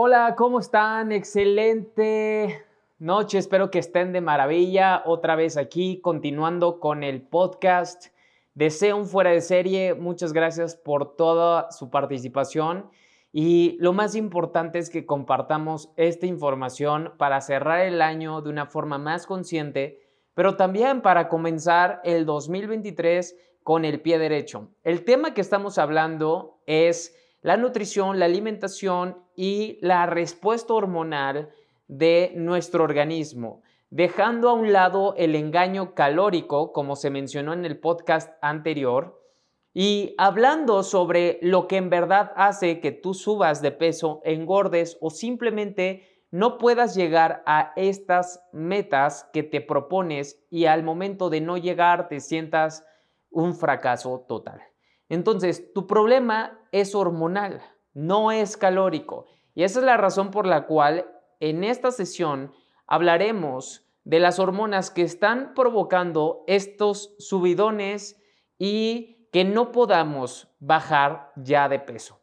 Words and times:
Hola, 0.00 0.36
¿cómo 0.36 0.60
están? 0.60 1.10
Excelente 1.10 2.64
noche, 3.00 3.36
espero 3.36 3.68
que 3.68 3.80
estén 3.80 4.12
de 4.12 4.20
maravilla. 4.20 5.02
Otra 5.04 5.34
vez 5.34 5.56
aquí, 5.56 6.00
continuando 6.00 6.78
con 6.78 7.02
el 7.02 7.20
podcast. 7.20 8.14
Deseo 8.54 8.96
un 8.96 9.06
fuera 9.06 9.30
de 9.30 9.40
serie. 9.40 9.94
Muchas 9.94 10.32
gracias 10.32 10.76
por 10.76 11.16
toda 11.16 11.72
su 11.72 11.90
participación. 11.90 12.88
Y 13.32 13.76
lo 13.80 13.92
más 13.92 14.14
importante 14.14 14.78
es 14.78 14.88
que 14.88 15.04
compartamos 15.04 15.90
esta 15.96 16.26
información 16.26 17.14
para 17.18 17.40
cerrar 17.40 17.80
el 17.80 18.00
año 18.00 18.40
de 18.40 18.50
una 18.50 18.66
forma 18.66 18.98
más 18.98 19.26
consciente, 19.26 19.98
pero 20.32 20.54
también 20.54 21.02
para 21.02 21.28
comenzar 21.28 22.00
el 22.04 22.24
2023 22.24 23.34
con 23.64 23.84
el 23.84 24.00
pie 24.00 24.20
derecho. 24.20 24.70
El 24.84 25.04
tema 25.04 25.34
que 25.34 25.40
estamos 25.40 25.76
hablando 25.76 26.60
es 26.66 27.16
la 27.42 27.56
nutrición, 27.56 28.20
la 28.20 28.26
alimentación 28.26 29.26
y 29.38 29.78
la 29.82 30.04
respuesta 30.06 30.74
hormonal 30.74 31.50
de 31.86 32.32
nuestro 32.34 32.82
organismo, 32.82 33.62
dejando 33.88 34.48
a 34.48 34.52
un 34.52 34.72
lado 34.72 35.14
el 35.16 35.36
engaño 35.36 35.94
calórico, 35.94 36.72
como 36.72 36.96
se 36.96 37.10
mencionó 37.10 37.52
en 37.52 37.64
el 37.64 37.78
podcast 37.78 38.32
anterior, 38.42 39.22
y 39.72 40.16
hablando 40.18 40.82
sobre 40.82 41.38
lo 41.40 41.68
que 41.68 41.76
en 41.76 41.88
verdad 41.88 42.32
hace 42.34 42.80
que 42.80 42.90
tú 42.90 43.14
subas 43.14 43.62
de 43.62 43.70
peso, 43.70 44.22
engordes 44.24 44.98
o 45.00 45.08
simplemente 45.08 46.24
no 46.32 46.58
puedas 46.58 46.96
llegar 46.96 47.44
a 47.46 47.72
estas 47.76 48.42
metas 48.52 49.30
que 49.32 49.44
te 49.44 49.60
propones 49.60 50.44
y 50.50 50.64
al 50.64 50.82
momento 50.82 51.30
de 51.30 51.40
no 51.42 51.58
llegar 51.58 52.08
te 52.08 52.18
sientas 52.18 52.84
un 53.30 53.54
fracaso 53.54 54.24
total. 54.26 54.60
Entonces, 55.08 55.72
tu 55.72 55.86
problema 55.86 56.58
es 56.72 56.96
hormonal, 56.96 57.62
no 57.98 58.30
es 58.30 58.56
calórico. 58.56 59.26
Y 59.56 59.64
esa 59.64 59.80
es 59.80 59.84
la 59.84 59.96
razón 59.96 60.30
por 60.30 60.46
la 60.46 60.66
cual 60.66 61.10
en 61.40 61.64
esta 61.64 61.90
sesión 61.90 62.54
hablaremos 62.86 63.90
de 64.04 64.20
las 64.20 64.38
hormonas 64.38 64.92
que 64.92 65.02
están 65.02 65.52
provocando 65.52 66.44
estos 66.46 67.16
subidones 67.18 68.22
y 68.56 69.28
que 69.32 69.44
no 69.44 69.72
podamos 69.72 70.48
bajar 70.60 71.32
ya 71.34 71.68
de 71.68 71.80
peso. 71.80 72.20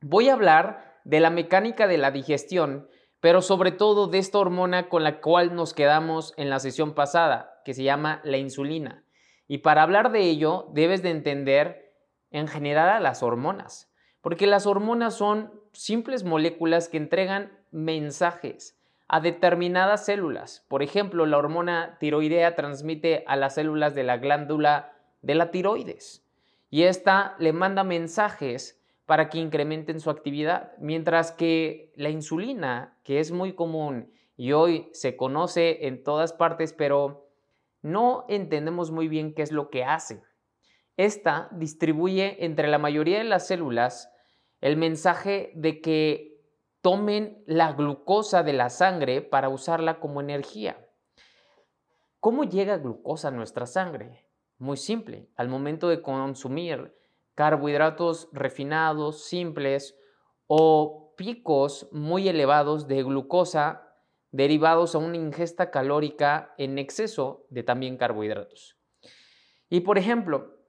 Voy 0.00 0.28
a 0.28 0.34
hablar 0.34 1.00
de 1.04 1.18
la 1.18 1.30
mecánica 1.30 1.88
de 1.88 1.98
la 1.98 2.12
digestión, 2.12 2.88
pero 3.18 3.42
sobre 3.42 3.72
todo 3.72 4.06
de 4.06 4.18
esta 4.18 4.38
hormona 4.38 4.88
con 4.88 5.02
la 5.02 5.20
cual 5.20 5.56
nos 5.56 5.74
quedamos 5.74 6.34
en 6.36 6.50
la 6.50 6.60
sesión 6.60 6.94
pasada, 6.94 7.60
que 7.64 7.74
se 7.74 7.82
llama 7.82 8.20
la 8.22 8.38
insulina. 8.38 9.04
Y 9.48 9.58
para 9.58 9.82
hablar 9.82 10.12
de 10.12 10.20
ello, 10.20 10.68
debes 10.72 11.02
de 11.02 11.10
entender 11.10 11.96
en 12.30 12.46
general 12.46 12.88
a 12.90 13.00
las 13.00 13.24
hormonas, 13.24 13.89
porque 14.20 14.46
las 14.46 14.66
hormonas 14.66 15.14
son 15.14 15.52
simples 15.72 16.24
moléculas 16.24 16.88
que 16.88 16.96
entregan 16.96 17.52
mensajes 17.70 18.76
a 19.08 19.20
determinadas 19.20 20.04
células. 20.04 20.64
Por 20.68 20.82
ejemplo, 20.82 21.26
la 21.26 21.38
hormona 21.38 21.96
tiroidea 21.98 22.54
transmite 22.54 23.24
a 23.26 23.36
las 23.36 23.54
células 23.54 23.94
de 23.94 24.04
la 24.04 24.18
glándula 24.18 24.92
de 25.22 25.34
la 25.34 25.50
tiroides 25.50 26.24
y 26.70 26.84
esta 26.84 27.34
le 27.38 27.52
manda 27.52 27.82
mensajes 27.82 28.80
para 29.06 29.28
que 29.28 29.38
incrementen 29.38 29.98
su 29.98 30.08
actividad, 30.08 30.72
mientras 30.78 31.32
que 31.32 31.92
la 31.96 32.10
insulina, 32.10 32.96
que 33.02 33.18
es 33.18 33.32
muy 33.32 33.54
común 33.54 34.12
y 34.36 34.52
hoy 34.52 34.88
se 34.92 35.16
conoce 35.16 35.88
en 35.88 36.04
todas 36.04 36.32
partes, 36.32 36.72
pero 36.72 37.26
no 37.82 38.24
entendemos 38.28 38.92
muy 38.92 39.08
bien 39.08 39.34
qué 39.34 39.42
es 39.42 39.50
lo 39.50 39.68
que 39.68 39.82
hace. 39.82 40.22
Esta 41.00 41.48
distribuye 41.52 42.44
entre 42.44 42.68
la 42.68 42.76
mayoría 42.76 43.16
de 43.16 43.24
las 43.24 43.46
células 43.46 44.12
el 44.60 44.76
mensaje 44.76 45.50
de 45.54 45.80
que 45.80 46.42
tomen 46.82 47.42
la 47.46 47.72
glucosa 47.72 48.42
de 48.42 48.52
la 48.52 48.68
sangre 48.68 49.22
para 49.22 49.48
usarla 49.48 49.98
como 49.98 50.20
energía. 50.20 50.86
¿Cómo 52.18 52.44
llega 52.44 52.76
glucosa 52.76 53.28
a 53.28 53.30
nuestra 53.30 53.64
sangre? 53.64 54.26
Muy 54.58 54.76
simple, 54.76 55.30
al 55.36 55.48
momento 55.48 55.88
de 55.88 56.02
consumir 56.02 56.94
carbohidratos 57.34 58.28
refinados, 58.34 59.24
simples 59.24 59.96
o 60.48 61.14
picos 61.16 61.88
muy 61.92 62.28
elevados 62.28 62.88
de 62.88 63.02
glucosa 63.02 63.96
derivados 64.32 64.94
a 64.94 64.98
una 64.98 65.16
ingesta 65.16 65.70
calórica 65.70 66.54
en 66.58 66.78
exceso 66.78 67.46
de 67.48 67.62
también 67.62 67.96
carbohidratos. 67.96 68.76
Y 69.70 69.80
por 69.80 69.96
ejemplo, 69.96 70.59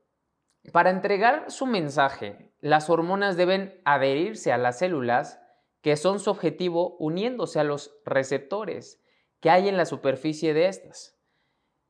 para 0.69 0.91
entregar 0.91 1.49
su 1.49 1.65
mensaje, 1.65 2.53
las 2.59 2.89
hormonas 2.89 3.35
deben 3.35 3.81
adherirse 3.83 4.51
a 4.51 4.57
las 4.57 4.79
células 4.79 5.41
que 5.81 5.97
son 5.97 6.19
su 6.19 6.29
objetivo 6.29 6.95
uniéndose 6.99 7.59
a 7.59 7.63
los 7.63 7.95
receptores 8.05 9.03
que 9.39 9.49
hay 9.49 9.67
en 9.67 9.77
la 9.77 9.85
superficie 9.85 10.53
de 10.53 10.67
estas. 10.67 11.17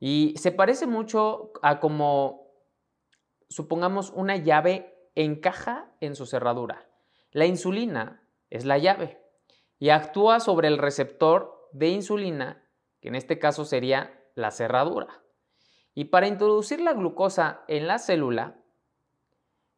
Y 0.00 0.34
se 0.38 0.50
parece 0.50 0.86
mucho 0.86 1.52
a 1.62 1.78
como, 1.78 2.50
supongamos, 3.48 4.10
una 4.10 4.36
llave 4.36 5.10
encaja 5.14 5.94
en 6.00 6.16
su 6.16 6.24
cerradura. 6.26 6.88
La 7.30 7.44
insulina 7.46 8.26
es 8.48 8.64
la 8.64 8.78
llave 8.78 9.22
y 9.78 9.90
actúa 9.90 10.40
sobre 10.40 10.68
el 10.68 10.78
receptor 10.78 11.68
de 11.72 11.88
insulina, 11.88 12.66
que 13.00 13.08
en 13.08 13.14
este 13.14 13.38
caso 13.38 13.64
sería 13.64 14.18
la 14.34 14.50
cerradura. 14.50 15.22
Y 15.94 16.06
para 16.06 16.26
introducir 16.26 16.80
la 16.80 16.94
glucosa 16.94 17.64
en 17.68 17.86
la 17.86 17.98
célula, 17.98 18.61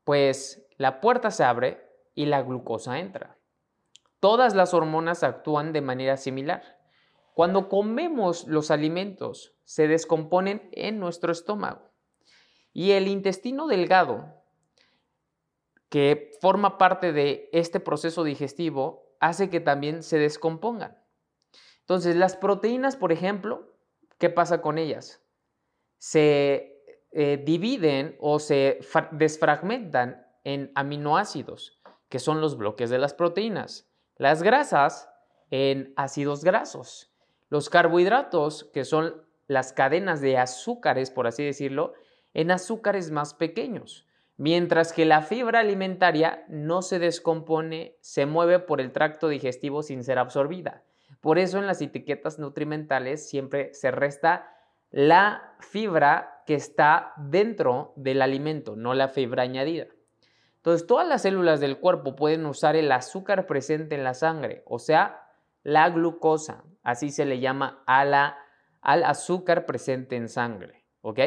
pues 0.05 0.67
la 0.77 1.01
puerta 1.01 1.31
se 1.31 1.45
abre 1.45 1.85
y 2.15 2.27
la 2.27 2.43
glucosa 2.43 2.99
entra. 2.99 3.39
Todas 4.21 4.55
las 4.55 4.73
hormonas 4.73 5.23
actúan 5.23 5.73
de 5.73 5.81
manera 5.81 6.17
similar. 6.17 6.79
Cuando 7.35 7.69
comemos 7.69 8.47
los 8.47 8.71
alimentos, 8.71 9.55
se 9.65 9.89
descomponen 9.89 10.69
en 10.73 11.01
nuestro 11.01 11.33
estómago. 11.33 11.91
Y 12.73 12.93
el 12.93 13.09
intestino 13.09 13.67
delgado, 13.67 14.43
que 15.89 16.31
forma 16.41 16.79
parte 16.79 17.13
de 17.13 17.49
este 17.53 17.81
proceso 17.81 18.25
digestivo, 18.25 19.17
hace 19.21 19.51
que 19.51 19.61
también 19.61 20.03
se 20.03 20.19
descompongan. 20.19 20.99
Entonces, 21.81 22.17
las 22.17 22.37
proteínas, 22.37 22.97
por 22.97 23.13
ejemplo, 23.13 23.77
¿qué 24.19 24.31
pasa 24.31 24.63
con 24.63 24.79
ellas? 24.79 25.23
Se 25.99 26.74
eh, 27.17 27.41
dividen 27.45 28.17
o 28.19 28.41
se 28.41 28.81
desfragmentan 29.13 30.27
en 30.43 30.73
aminoácidos, 30.75 31.81
que 32.09 32.19
son 32.19 32.41
los 32.41 32.57
bloques 32.57 32.91
de 32.91 32.99
las 32.99 33.15
proteínas. 33.15 33.89
Las 34.17 34.43
grasas 34.43 35.09
en 35.51 35.93
ácidos 35.97 36.43
grasos. 36.43 37.13
Los 37.51 37.71
carbohidratos, 37.71 38.65
que 38.73 38.85
son 38.85 39.23
las 39.47 39.73
cadenas 39.73 40.21
de 40.21 40.39
azúcares, 40.39 41.13
por 41.13 41.29
así 41.29 41.45
decirlo, 41.45 41.93
en 42.33 42.51
azúcares 42.51 43.13
más 43.13 43.33
pequeños. 43.33 44.09
Mientras 44.37 44.93
que 44.93 45.05
la 45.05 45.23
fibra 45.23 45.61
alimentaria 45.61 46.45
no 46.49 46.83
se 46.83 46.99
descompone, 46.99 47.97
se 48.01 48.27
mueve 48.27 48.59
por 48.59 48.81
el 48.81 48.91
tracto 48.91 49.29
digestivo 49.29 49.85
sin 49.85 50.03
ser 50.03 50.19
absorbida. 50.19 50.83
Por 51.21 51.39
eso 51.39 51.59
en 51.59 51.69
las 51.69 51.81
etiquetas 51.81 52.41
nutrimentales 52.41 53.29
siempre 53.29 53.73
se 53.73 53.93
resta 53.93 54.51
la 54.91 55.55
fibra 55.61 56.34
que 56.47 56.55
está 56.55 57.13
dentro 57.17 57.93
del 57.97 58.23
alimento, 58.23 58.77
no 58.77 58.95
la 58.95 59.09
fibra 59.09 59.43
añadida. 59.43 59.87
Entonces, 60.57 60.87
todas 60.87 61.07
las 61.07 61.23
células 61.23 61.61
del 61.61 61.79
cuerpo 61.79 62.17
pueden 62.17 62.47
usar 62.47 62.75
el 62.77 62.91
azúcar 62.91 63.47
presente 63.47 63.95
en 63.95 64.05
la 64.05 64.15
sangre, 64.15 64.63
o 64.67 64.79
sea, 64.79 65.29
la 65.63 65.89
glucosa. 65.91 66.65
Así 66.83 67.11
se 67.11 67.25
le 67.25 67.41
llama 67.41 67.83
a 67.87 68.05
la, 68.05 68.39
al 68.81 69.05
azúcar 69.05 69.67
presente 69.67 70.17
en 70.17 70.29
sangre, 70.29 70.87
¿ok? 71.03 71.21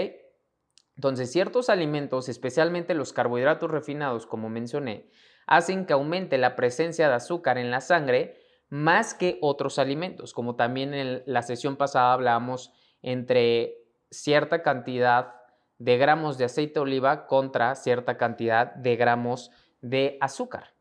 Entonces, 0.96 1.32
ciertos 1.32 1.70
alimentos, 1.70 2.30
especialmente 2.30 2.96
los 2.96 3.14
carbohidratos 3.14 3.70
refinados, 3.70 4.26
como 4.26 4.50
mencioné, 4.50 5.10
hacen 5.46 5.86
que 5.86 5.94
aumente 5.94 6.40
la 6.40 6.56
presencia 6.56 7.08
de 7.08 7.16
azúcar 7.16 7.60
en 7.60 7.70
la 7.70 7.82
sangre 7.82 8.36
más 8.70 9.14
que 9.14 9.38
otros 9.42 9.80
alimentos, 9.80 10.34
como 10.34 10.56
también 10.56 10.94
en 10.94 11.24
la 11.26 11.42
sesión 11.42 11.78
pasada 11.78 12.14
hablábamos 12.14 12.74
entre 13.02 13.87
cierta 14.10 14.62
cantidad 14.62 15.36
de 15.80 15.98
gramos 15.98 16.38
de 16.38 16.46
aceite 16.46 16.76
de 16.76 16.80
oliva 16.82 17.28
contra 17.28 17.76
cierta 17.76 18.18
cantidad 18.18 18.74
de 18.76 18.96
gramos 18.96 19.52
de 19.82 20.18
azúcar. 20.22 20.74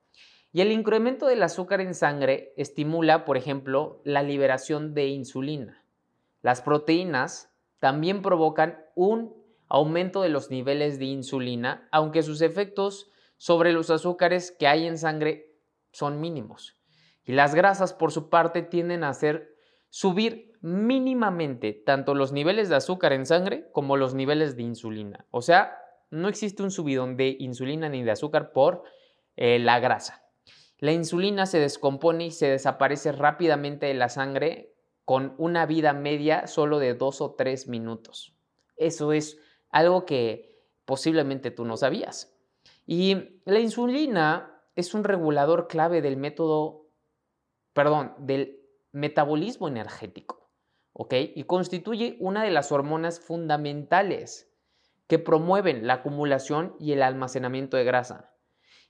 Y 0.53 0.63
el 0.63 0.73
incremento 0.73 1.27
del 1.27 1.43
azúcar 1.43 1.81
en 1.81 1.95
sangre 1.95 2.55
estimula, 2.57 3.25
por 3.25 3.37
ejemplo, 3.37 4.01
la 4.05 4.23
liberación 4.23 4.95
de 4.95 5.09
insulina. 5.09 5.85
Las 6.41 6.63
proteínas 6.63 7.53
también 7.79 8.23
provocan 8.23 8.83
un 8.95 9.37
aumento 9.69 10.23
de 10.23 10.29
los 10.29 10.51
niveles 10.51 10.99
de 10.99 11.07
insulina, 11.07 11.89
aunque 11.91 12.23
sus 12.23 12.41
efectos 12.41 13.11
sobre 13.37 13.73
los 13.73 13.91
azúcares 13.91 14.51
que 14.51 14.67
hay 14.67 14.87
en 14.87 14.97
sangre 14.97 15.53
son 15.93 16.21
mínimos. 16.21 16.77
Y 17.25 17.33
las 17.33 17.55
grasas, 17.55 17.93
por 17.93 18.13
su 18.13 18.31
parte, 18.31 18.63
tienden 18.63 19.05
a 19.05 19.11
hacer 19.11 19.57
subir 19.91 20.46
mínimamente 20.61 21.73
tanto 21.73 22.15
los 22.15 22.33
niveles 22.33 22.69
de 22.69 22.77
azúcar 22.77 23.13
en 23.13 23.27
sangre 23.27 23.69
como 23.73 23.97
los 23.97 24.15
niveles 24.15 24.57
de 24.57 24.63
insulina. 24.63 25.27
O 25.31 25.43
sea, 25.43 25.79
no 26.11 26.29
existe 26.29 26.63
un 26.63 26.71
subidón 26.71 27.17
de 27.17 27.37
insulina 27.39 27.89
ni 27.89 28.03
de 28.03 28.11
azúcar 28.11 28.53
por 28.53 28.85
eh, 29.37 29.59
la 29.59 29.81
grasa. 29.81 30.25
La 30.79 30.93
insulina 30.93 31.47
se 31.47 31.59
descompone 31.59 32.27
y 32.27 32.31
se 32.31 32.49
desaparece 32.49 33.13
rápidamente 33.13 33.87
de 33.87 33.95
la 33.95 34.09
sangre 34.09 34.75
con 35.05 35.35
una 35.39 35.67
vida 35.67 35.93
media 35.93 36.47
solo 36.47 36.79
de 36.79 36.95
dos 36.95 37.21
o 37.21 37.35
tres 37.35 37.69
minutos. 37.69 38.35
Eso 38.77 39.13
es 39.13 39.39
algo 39.71 40.05
que 40.05 40.65
posiblemente 40.85 41.51
tú 41.51 41.65
no 41.65 41.77
sabías. 41.77 42.37
Y 42.87 43.41
la 43.45 43.59
insulina 43.61 44.63
es 44.75 44.95
un 44.95 45.05
regulador 45.05 45.69
clave 45.69 46.03
del 46.03 46.17
método, 46.17 46.87
perdón, 47.73 48.15
del 48.19 48.61
metabolismo 48.93 49.69
energético, 49.69 50.46
¿ok? 50.99 51.15
Y 51.35 51.45
constituye 51.45 52.17
una 52.21 52.43
de 52.43 52.51
las 52.51 52.73
hormonas 52.73 53.21
fundamentales 53.21 54.51
que 55.07 55.19
promueven 55.19 55.87
la 55.87 55.95
acumulación 55.95 56.75
y 56.81 56.93
el 56.93 57.03
almacenamiento 57.03 57.77
de 57.77 57.85
grasa 57.85 58.33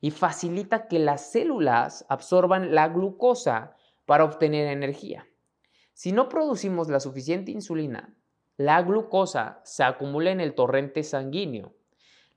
y 0.00 0.12
facilita 0.12 0.86
que 0.86 1.00
las 1.00 1.32
células 1.32 2.06
absorban 2.08 2.74
la 2.76 2.88
glucosa 2.88 3.76
para 4.04 4.24
obtener 4.24 4.68
energía. 4.68 5.26
Si 5.94 6.12
no 6.12 6.28
producimos 6.28 6.88
la 6.88 7.00
suficiente 7.00 7.50
insulina, 7.50 8.14
la 8.56 8.80
glucosa 8.82 9.60
se 9.64 9.82
acumula 9.82 10.30
en 10.30 10.40
el 10.40 10.54
torrente 10.54 11.02
sanguíneo. 11.02 11.74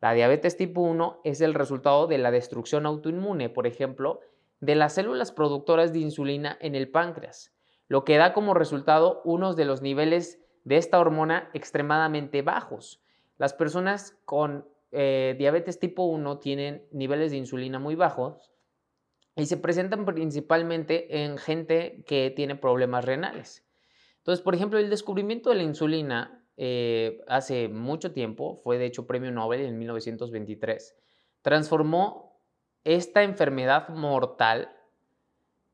La 0.01 0.13
diabetes 0.13 0.57
tipo 0.57 0.81
1 0.81 1.21
es 1.23 1.41
el 1.41 1.53
resultado 1.53 2.07
de 2.07 2.17
la 2.17 2.31
destrucción 2.31 2.87
autoinmune, 2.87 3.49
por 3.49 3.67
ejemplo, 3.67 4.21
de 4.61 4.73
las 4.73 4.93
células 4.93 5.31
productoras 5.31 5.93
de 5.93 5.99
insulina 5.99 6.57
en 6.59 6.73
el 6.73 6.89
páncreas, 6.89 7.53
lo 7.89 8.05
que 8.05 8.17
da 8.17 8.31
como 8.33 8.53
resultado 8.53 9.21
unos 9.25 9.57
de 9.57 9.65
los 9.65 9.81
niveles 9.81 10.39
de 10.63 10.77
esta 10.77 10.99
hormona 10.99 11.49
extremadamente 11.53 12.41
bajos. 12.41 13.01
Las 13.37 13.53
personas 13.53 14.17
con 14.25 14.65
eh, 14.91 15.35
diabetes 15.37 15.79
tipo 15.79 16.03
1 16.03 16.39
tienen 16.39 16.85
niveles 16.91 17.31
de 17.31 17.37
insulina 17.37 17.79
muy 17.79 17.95
bajos 17.95 18.51
y 19.35 19.47
se 19.47 19.57
presentan 19.57 20.05
principalmente 20.05 21.23
en 21.23 21.37
gente 21.37 22.03
que 22.05 22.31
tiene 22.33 22.55
problemas 22.55 23.05
renales. 23.05 23.65
Entonces, 24.17 24.43
por 24.43 24.53
ejemplo, 24.53 24.77
el 24.77 24.89
descubrimiento 24.89 25.49
de 25.49 25.55
la 25.55 25.63
insulina 25.63 26.45
eh, 26.57 27.21
hace 27.27 27.69
mucho 27.69 28.11
tiempo, 28.11 28.57
fue 28.63 28.77
de 28.77 28.85
hecho 28.85 29.07
premio 29.07 29.31
Nobel 29.31 29.61
en 29.61 29.79
1923, 29.79 30.95
transformó 31.41 32.37
esta 32.83 33.23
enfermedad 33.23 33.89
mortal 33.89 34.75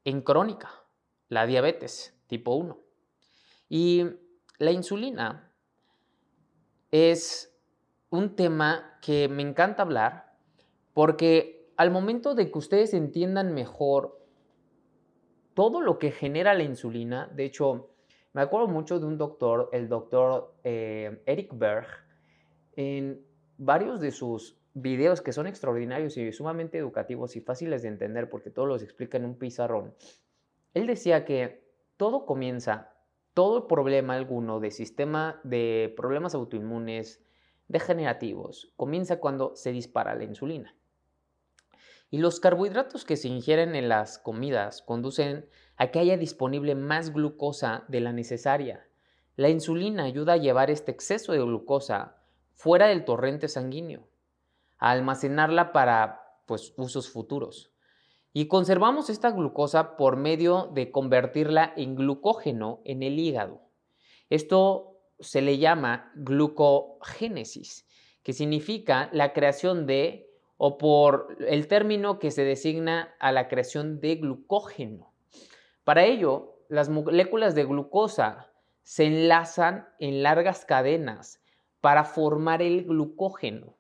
en 0.04 0.22
crónica, 0.22 0.85
la 1.30 1.46
diabetes 1.46 2.16
tipo 2.28 2.56
1. 2.56 2.78
Y 3.70 4.06
la 4.58 4.72
insulina 4.72 5.52
es 6.92 7.54
un 8.10 8.36
tema 8.36 8.98
que 9.02 9.28
me 9.28 9.42
encanta 9.42 9.84
hablar 9.84 10.34
porque 10.94 11.70
al 11.78 11.92
momento 11.92 12.36
de 12.36 12.50
que 12.50 12.58
ustedes 12.58 12.94
entiendan 12.94 13.54
mejor 13.54 14.22
todo 15.54 15.82
lo 15.82 16.00
que 16.00 16.12
genera 16.12 16.54
la 16.54 16.64
insulina, 16.64 17.30
de 17.34 17.46
hecho, 17.46 17.90
me 18.34 18.42
acuerdo 18.42 18.68
mucho 18.68 19.00
de 19.00 19.06
un 19.06 19.18
doctor, 19.18 19.70
el 19.72 19.88
doctor 19.88 20.54
eh, 20.64 21.22
Eric 21.26 21.58
Berg, 21.58 21.88
en 22.76 23.26
varios 23.58 24.02
de 24.02 24.12
sus 24.12 24.58
videos 24.74 25.22
que 25.22 25.32
son 25.32 25.48
extraordinarios 25.48 26.18
y 26.18 26.32
sumamente 26.34 26.78
educativos 26.78 27.36
y 27.38 27.42
fáciles 27.42 27.82
de 27.82 27.88
entender 27.88 28.30
porque 28.30 28.50
todos 28.50 28.68
los 28.68 28.84
explica 28.84 29.18
en 29.18 29.26
un 29.26 29.38
pizarrón. 29.38 29.94
Él 30.76 30.86
decía 30.88 31.26
que 31.26 31.68
todo 31.98 32.26
comienza, 32.26 32.94
todo 33.34 33.68
problema 33.68 34.14
alguno 34.14 34.60
de 34.60 34.70
sistema 34.70 35.40
de 35.44 35.92
problemas 35.96 36.36
autoinmunes, 36.36 37.24
degenerativos 37.68 38.74
comienza 38.76 39.20
cuando 39.20 39.56
se 39.56 39.72
dispara 39.72 40.16
la 40.16 40.26
insulina. 40.26 40.76
Y 42.12 42.20
los 42.20 42.40
carbohidratos 42.40 43.06
que 43.06 43.16
se 43.16 43.30
ingieren 43.30 43.74
en 43.74 43.90
las 43.90 44.20
comidas 44.20 44.82
conducen 44.82 45.50
a 45.78 45.88
que 45.88 46.00
haya 46.00 46.18
disponible 46.18 46.76
más 46.76 47.12
glucosa 47.12 47.86
de 47.88 48.02
la 48.02 48.12
necesaria. 48.12 48.86
La 49.38 49.50
insulina 49.50 50.04
ayuda 50.04 50.34
a 50.34 50.38
llevar 50.38 50.70
este 50.70 50.92
exceso 50.92 51.32
de 51.32 51.40
glucosa 51.40 52.18
fuera 52.54 52.88
del 52.88 53.06
torrente 53.06 53.48
sanguíneo, 53.48 54.08
a 54.78 54.92
almacenarla 54.92 55.72
para 55.72 56.40
pues, 56.46 56.74
usos 56.78 57.10
futuros. 57.10 57.75
Y 58.38 58.50
conservamos 58.50 59.10
esta 59.10 59.32
glucosa 59.32 59.96
por 59.96 60.18
medio 60.18 60.70
de 60.74 60.92
convertirla 60.92 61.72
en 61.78 61.96
glucógeno 61.96 62.82
en 62.84 63.02
el 63.02 63.18
hígado. 63.18 63.62
Esto 64.30 65.00
se 65.22 65.42
le 65.42 65.58
llama 65.58 66.12
glucogénesis, 66.16 67.88
que 68.24 68.34
significa 68.34 69.10
la 69.14 69.32
creación 69.32 69.88
de, 69.88 70.30
o 70.58 70.78
por 70.78 71.38
el 71.48 71.70
término 71.70 72.20
que 72.20 72.30
se 72.30 72.44
designa 72.44 73.16
a 73.22 73.32
la 73.32 73.48
creación 73.48 74.02
de 74.02 74.18
glucógeno. 74.18 75.14
Para 75.86 76.04
ello, 76.04 76.60
las 76.68 76.90
moléculas 76.90 77.56
de 77.56 77.64
glucosa 77.64 78.52
se 78.84 79.06
enlazan 79.06 79.88
en 79.98 80.24
largas 80.24 80.66
cadenas 80.66 81.42
para 81.80 82.04
formar 82.04 82.62
el 82.62 82.84
glucógeno. 82.84 83.75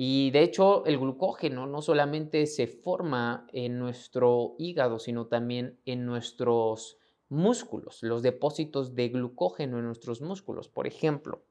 Y 0.00 0.30
de 0.30 0.44
hecho, 0.44 0.86
el 0.86 0.96
glucógeno 0.96 1.66
no 1.66 1.82
solamente 1.82 2.46
se 2.46 2.68
forma 2.68 3.48
en 3.52 3.80
nuestro 3.80 4.54
hígado, 4.56 5.00
sino 5.00 5.26
también 5.26 5.80
en 5.86 6.06
nuestros 6.06 6.98
músculos, 7.28 8.04
los 8.04 8.22
depósitos 8.22 8.94
de 8.94 9.08
glucógeno 9.08 9.80
en 9.80 9.86
nuestros 9.86 10.20
músculos, 10.20 10.68
por 10.68 10.86
ejemplo. 10.86 11.42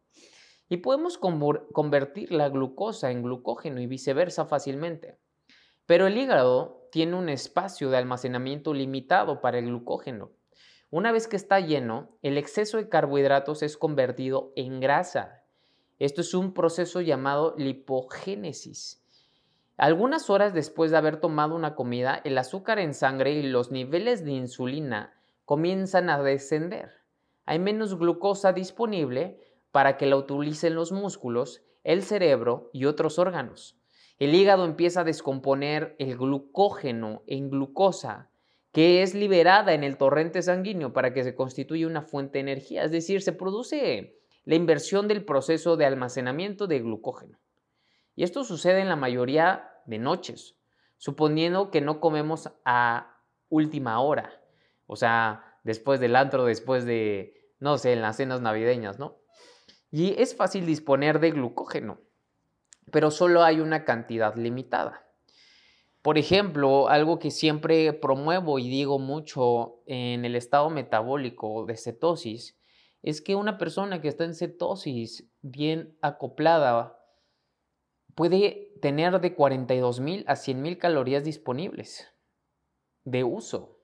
Y 0.70 0.78
podemos 0.78 1.18
convertir 1.18 2.32
la 2.32 2.48
glucosa 2.48 3.12
en 3.12 3.22
glucógeno 3.22 3.82
y 3.82 3.86
viceversa 3.86 4.46
fácilmente. 4.46 5.18
Pero 5.86 6.08
el 6.08 6.18
hígado 6.18 6.88
tiene 6.90 7.18
un 7.18 7.28
espacio 7.28 7.90
de 7.90 7.98
almacenamiento 7.98 8.74
limitado 8.74 9.42
para 9.42 9.60
el 9.60 9.66
glucógeno. 9.66 10.32
Una 10.90 11.12
vez 11.12 11.28
que 11.28 11.36
está 11.36 11.60
lleno, 11.60 12.18
el 12.22 12.38
exceso 12.38 12.78
de 12.78 12.88
carbohidratos 12.88 13.62
es 13.62 13.76
convertido 13.76 14.54
en 14.56 14.80
grasa. 14.80 15.44
Esto 16.00 16.22
es 16.22 16.34
un 16.34 16.54
proceso 16.54 17.02
llamado 17.02 17.56
lipogénesis. 17.58 19.04
Algunas 19.78 20.30
horas 20.30 20.54
después 20.54 20.92
de 20.92 20.98
haber 20.98 21.20
tomado 21.20 21.56
una 21.56 21.76
comida, 21.76 22.22
el 22.24 22.38
azúcar 22.38 22.78
en 22.80 22.94
sangre 22.94 23.32
y 23.34 23.44
los 23.44 23.72
niveles 23.72 24.24
de 24.24 24.32
insulina 24.32 25.14
comienzan 25.46 26.10
a 26.10 26.22
descender. 26.22 26.92
Hay 27.46 27.60
menos 27.60 27.98
glucosa 27.98 28.54
disponible 28.54 29.40
para 29.72 29.98
que 29.98 30.06
la 30.06 30.18
utilicen 30.18 30.76
los 30.76 30.92
músculos, 30.92 31.64
el 31.84 32.04
cerebro 32.04 32.70
y 32.74 32.86
otros 32.86 33.18
órganos. 33.18 33.80
El 34.20 34.36
hígado 34.36 34.66
empieza 34.66 35.02
a 35.02 35.04
descomponer 35.04 35.96
el 36.00 36.18
glucógeno 36.18 37.24
en 37.28 37.50
glucosa, 37.50 38.30
que 38.72 39.04
es 39.04 39.16
liberada 39.16 39.74
en 39.74 39.84
el 39.84 39.98
torrente 39.98 40.42
sanguíneo 40.42 40.92
para 40.92 41.14
que 41.14 41.24
se 41.24 41.36
constituya 41.36 41.88
una 41.88 42.02
fuente 42.02 42.34
de 42.34 42.42
energía. 42.42 42.84
Es 42.84 42.92
decir, 42.92 43.22
se 43.22 43.32
produce 43.32 44.17
la 44.48 44.56
inversión 44.56 45.10
del 45.10 45.26
proceso 45.26 45.76
de 45.76 45.86
almacenamiento 45.86 46.68
de 46.68 46.80
glucógeno. 46.80 47.38
Y 48.16 48.24
esto 48.24 48.46
sucede 48.46 48.80
en 48.80 48.88
la 48.88 48.96
mayoría 48.96 49.70
de 49.86 50.00
noches, 50.00 50.56
suponiendo 50.96 51.70
que 51.70 51.82
no 51.82 52.00
comemos 52.00 52.50
a 52.64 53.20
última 53.50 54.00
hora. 54.00 54.42
O 54.86 54.96
sea, 54.96 55.60
después 55.66 56.00
del 56.00 56.16
antro, 56.16 56.46
después 56.46 56.86
de, 56.86 57.52
no 57.60 57.78
sé, 57.78 57.92
en 57.92 58.02
las 58.02 58.16
cenas 58.16 58.40
navideñas, 58.40 59.00
¿no? 59.00 59.18
Y 59.92 60.16
es 60.18 60.34
fácil 60.34 60.66
disponer 60.66 61.20
de 61.20 61.32
glucógeno, 61.32 62.00
pero 62.90 63.12
solo 63.12 63.44
hay 63.44 63.60
una 63.60 63.84
cantidad 63.84 64.34
limitada. 64.38 65.06
Por 66.02 66.18
ejemplo, 66.18 66.88
algo 66.88 67.20
que 67.20 67.32
siempre 67.32 67.92
promuevo 67.92 68.60
y 68.60 68.70
digo 68.70 68.98
mucho 68.98 69.82
en 69.88 70.24
el 70.24 70.38
estado 70.38 70.70
metabólico 70.70 71.66
de 71.66 71.76
cetosis 71.76 72.57
es 73.10 73.22
que 73.22 73.36
una 73.36 73.58
persona 73.58 74.02
que 74.02 74.10
está 74.10 74.26
en 74.26 74.36
cetosis 74.36 75.32
bien 75.42 75.98
acoplada 76.02 77.00
puede 78.16 78.74
tener 78.82 79.22
de 79.22 79.34
42 79.34 80.02
mil 80.02 80.26
a 80.28 80.36
100 80.36 80.62
mil 80.62 80.78
calorías 80.78 81.24
disponibles 81.24 82.06
de 83.06 83.24
uso. 83.24 83.80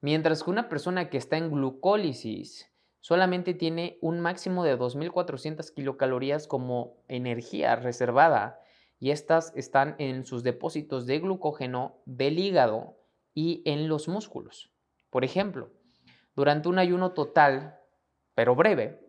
Mientras 0.00 0.42
que 0.42 0.50
una 0.50 0.68
persona 0.68 1.10
que 1.10 1.16
está 1.16 1.36
en 1.36 1.48
glucólisis 1.48 2.72
solamente 2.98 3.54
tiene 3.54 3.98
un 4.00 4.18
máximo 4.18 4.64
de 4.64 4.76
2.400 4.76 5.72
kilocalorías 5.72 6.48
como 6.48 7.04
energía 7.06 7.76
reservada 7.76 8.58
y 8.98 9.12
estas 9.12 9.52
están 9.54 9.94
en 10.00 10.24
sus 10.24 10.42
depósitos 10.42 11.06
de 11.06 11.20
glucógeno 11.20 12.02
del 12.04 12.40
hígado 12.40 12.96
y 13.32 13.62
en 13.64 13.86
los 13.86 14.08
músculos. 14.08 14.72
Por 15.10 15.24
ejemplo, 15.24 15.70
durante 16.34 16.68
un 16.68 16.80
ayuno 16.80 17.12
total, 17.12 17.78
pero 18.34 18.54
breve, 18.54 19.00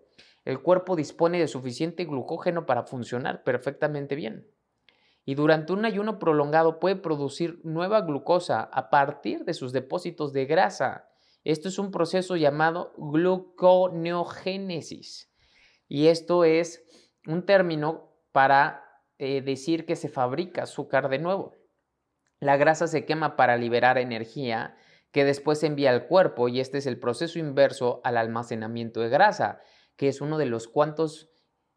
el 0.45 0.61
cuerpo 0.61 0.95
dispone 0.95 1.39
de 1.39 1.47
suficiente 1.47 2.05
glucógeno 2.05 2.65
para 2.65 2.83
funcionar 2.83 3.43
perfectamente 3.43 4.15
bien. 4.15 4.47
Y 5.25 5.33
durante 5.33 5.73
un 5.73 5.83
ayuno 5.85 6.19
prolongado 6.19 6.79
puede 6.79 6.97
producir 6.97 7.59
nueva 7.63 8.01
glucosa 8.01 8.61
a 8.61 8.91
partir 8.91 9.43
de 9.43 9.55
sus 9.55 9.73
depósitos 9.73 10.33
de 10.33 10.45
grasa. 10.45 11.09
Esto 11.43 11.67
es 11.67 11.79
un 11.79 11.89
proceso 11.89 12.35
llamado 12.35 12.93
gluconeogénesis. 12.97 15.31
Y 15.87 16.05
esto 16.07 16.43
es 16.43 16.83
un 17.25 17.43
término 17.45 18.11
para 18.31 18.83
eh, 19.17 19.41
decir 19.41 19.87
que 19.87 19.95
se 19.95 20.09
fabrica 20.09 20.61
azúcar 20.63 21.09
de 21.09 21.17
nuevo. 21.17 21.55
La 22.39 22.57
grasa 22.57 22.85
se 22.85 23.05
quema 23.05 23.35
para 23.35 23.57
liberar 23.57 23.97
energía 23.97 24.77
que 25.15 25.23
después 25.23 25.61
se 25.61 25.67
envía 25.67 25.91
al 25.91 26.07
cuerpo 26.07 26.49
y 26.49 26.59
este 26.59 26.77
es 26.77 26.85
el 26.87 26.99
proceso 26.99 27.39
inverso 27.39 28.01
al 28.03 28.17
almacenamiento 28.17 28.99
de 28.99 29.07
grasa, 29.07 29.61
que 29.95 30.09
es 30.09 30.19
uno 30.19 30.37
de 30.37 30.45
los 30.45 30.67
cuantos 30.67 31.29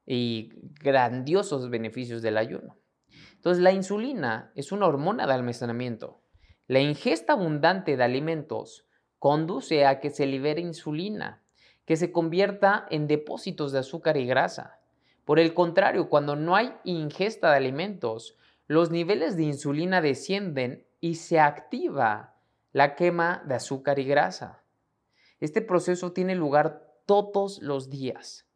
y 0.05 0.51
grandiosos 0.83 1.71
beneficios 1.71 2.21
del 2.21 2.37
ayuno. 2.37 2.81
Entonces, 3.35 3.63
la 3.63 3.71
insulina 3.71 4.51
es 4.57 4.73
una 4.73 4.89
hormona 4.89 5.25
de 5.25 5.35
almacenamiento. 5.35 6.21
La 6.67 6.81
ingesta 6.81 7.35
abundante 7.35 7.97
de 7.97 8.03
alimentos 8.03 8.89
conduce 9.21 9.87
a 9.87 10.01
que 10.01 10.11
se 10.11 10.27
libere 10.27 10.61
insulina, 10.61 11.45
que 11.85 11.95
se 11.95 12.11
convierta 12.11 12.89
en 12.91 13.07
depósitos 13.07 13.71
de 13.71 13.79
azúcar 13.79 14.17
y 14.17 14.27
grasa. 14.27 14.81
Por 15.25 15.39
el 15.39 15.55
contrario, 15.55 16.09
cuando 16.09 16.35
no 16.35 16.57
hay 16.57 16.73
ingesta 16.83 17.53
de 17.53 17.59
alimentos, 17.59 18.37
los 18.67 18.91
niveles 18.91 19.37
de 19.37 19.45
insulina 19.45 20.01
descienden 20.01 20.89
y 20.99 21.15
se 21.15 21.39
activa 21.39 22.35
la 22.73 22.95
quema 22.95 23.43
de 23.47 23.55
azúcar 23.55 23.99
y 23.99 24.05
grasa. 24.05 24.65
Este 25.41 25.63
proceso 25.63 26.13
tiene 26.13 26.35
lugar 26.35 26.89
todos 27.07 27.61
los 27.63 27.91
días. 27.91 28.47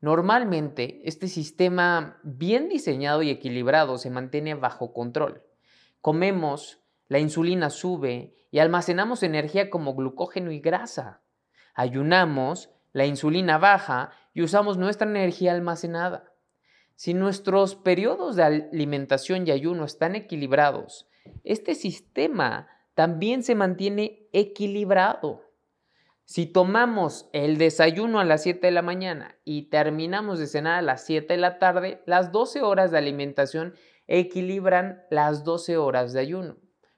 Normalmente, 0.00 1.00
este 1.04 1.28
sistema 1.28 2.18
bien 2.24 2.68
diseñado 2.68 3.22
y 3.22 3.30
equilibrado 3.30 3.98
se 3.98 4.10
mantiene 4.10 4.54
bajo 4.54 4.92
control. 4.92 5.44
Comemos, 6.00 6.80
la 7.06 7.20
insulina 7.20 7.70
sube 7.70 8.34
y 8.50 8.58
almacenamos 8.58 9.22
energía 9.22 9.70
como 9.70 9.94
glucógeno 9.94 10.50
y 10.50 10.58
grasa. 10.58 11.22
Ayunamos, 11.74 12.70
la 12.92 13.06
insulina 13.06 13.58
baja 13.58 14.10
y 14.34 14.42
usamos 14.42 14.76
nuestra 14.76 15.08
energía 15.08 15.52
almacenada. 15.52 16.34
Si 16.96 17.14
nuestros 17.14 17.76
periodos 17.76 18.36
de 18.36 18.42
alimentación 18.42 19.46
y 19.46 19.52
ayuno 19.52 19.84
están 19.84 20.14
equilibrados, 20.14 21.08
este 21.44 21.74
sistema 21.74 22.68
también 22.94 23.42
se 23.42 23.54
mantiene 23.54 24.28
equilibrado. 24.32 25.42
Si 26.24 26.46
tomamos 26.46 27.28
el 27.32 27.58
desayuno 27.58 28.20
a 28.20 28.24
las 28.24 28.42
7 28.42 28.66
de 28.66 28.70
la 28.70 28.82
mañana 28.82 29.36
y 29.44 29.70
terminamos 29.70 30.38
de 30.38 30.46
cenar 30.46 30.78
a 30.78 30.82
las 30.82 31.04
7 31.04 31.32
de 31.32 31.38
la 31.38 31.58
tarde, 31.58 32.02
las 32.06 32.32
12 32.32 32.62
horas 32.62 32.90
de 32.90 32.98
alimentación 32.98 33.74
equilibran 34.06 35.04
las 35.10 35.44
12 35.44 35.76
horas 35.76 36.12
de 36.12 36.20
ayuno. 36.20 36.56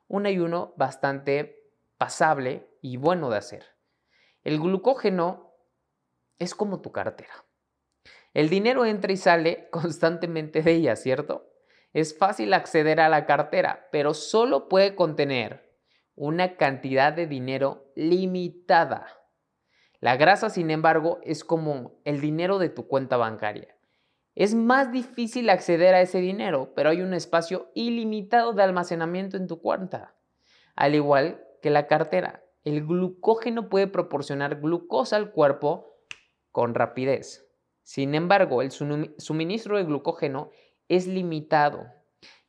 Un 0.08 0.26
ayuno 0.26 0.74
bastante 0.76 1.72
pasable 1.96 2.68
y 2.80 2.96
bueno 2.96 3.30
de 3.30 3.38
hacer. 3.38 3.64
El 4.42 4.60
glucógeno 4.60 5.54
es 6.38 6.54
como 6.54 6.80
tu 6.80 6.92
cartera. 6.92 7.44
El 8.34 8.50
dinero 8.50 8.84
entra 8.84 9.12
y 9.12 9.16
sale 9.16 9.68
constantemente 9.72 10.62
de 10.62 10.72
ella, 10.72 10.96
¿cierto? 10.96 11.50
Es 11.92 12.18
fácil 12.18 12.52
acceder 12.52 13.00
a 13.00 13.08
la 13.08 13.24
cartera, 13.24 13.88
pero 13.90 14.14
solo 14.14 14.68
puede 14.68 14.96
contener 14.96 15.63
una 16.16 16.56
cantidad 16.56 17.12
de 17.12 17.26
dinero 17.26 17.90
limitada. 17.97 19.06
La 20.00 20.16
grasa, 20.16 20.50
sin 20.50 20.71
embargo, 20.71 21.18
es 21.23 21.44
como 21.44 22.00
el 22.04 22.21
dinero 22.21 22.59
de 22.59 22.68
tu 22.68 22.87
cuenta 22.87 23.16
bancaria. 23.16 23.75
Es 24.35 24.54
más 24.54 24.92
difícil 24.92 25.49
acceder 25.49 25.94
a 25.94 26.00
ese 26.00 26.18
dinero, 26.18 26.73
pero 26.75 26.90
hay 26.90 27.00
un 27.00 27.14
espacio 27.14 27.71
ilimitado 27.75 28.52
de 28.52 28.62
almacenamiento 28.62 29.37
en 29.37 29.47
tu 29.47 29.61
cuenta. 29.61 30.14
Al 30.75 30.94
igual 30.94 31.44
que 31.62 31.71
la 31.71 31.87
cartera, 31.87 32.44
el 32.64 32.85
glucógeno 32.85 33.68
puede 33.68 33.87
proporcionar 33.87 34.61
glucosa 34.61 35.16
al 35.16 35.30
cuerpo 35.30 35.97
con 36.50 36.75
rapidez. 36.75 37.49
Sin 37.83 38.14
embargo, 38.14 38.62
el 38.62 38.71
suministro 38.71 39.76
de 39.76 39.85
glucógeno 39.85 40.50
es 40.88 41.06
limitado. 41.06 41.87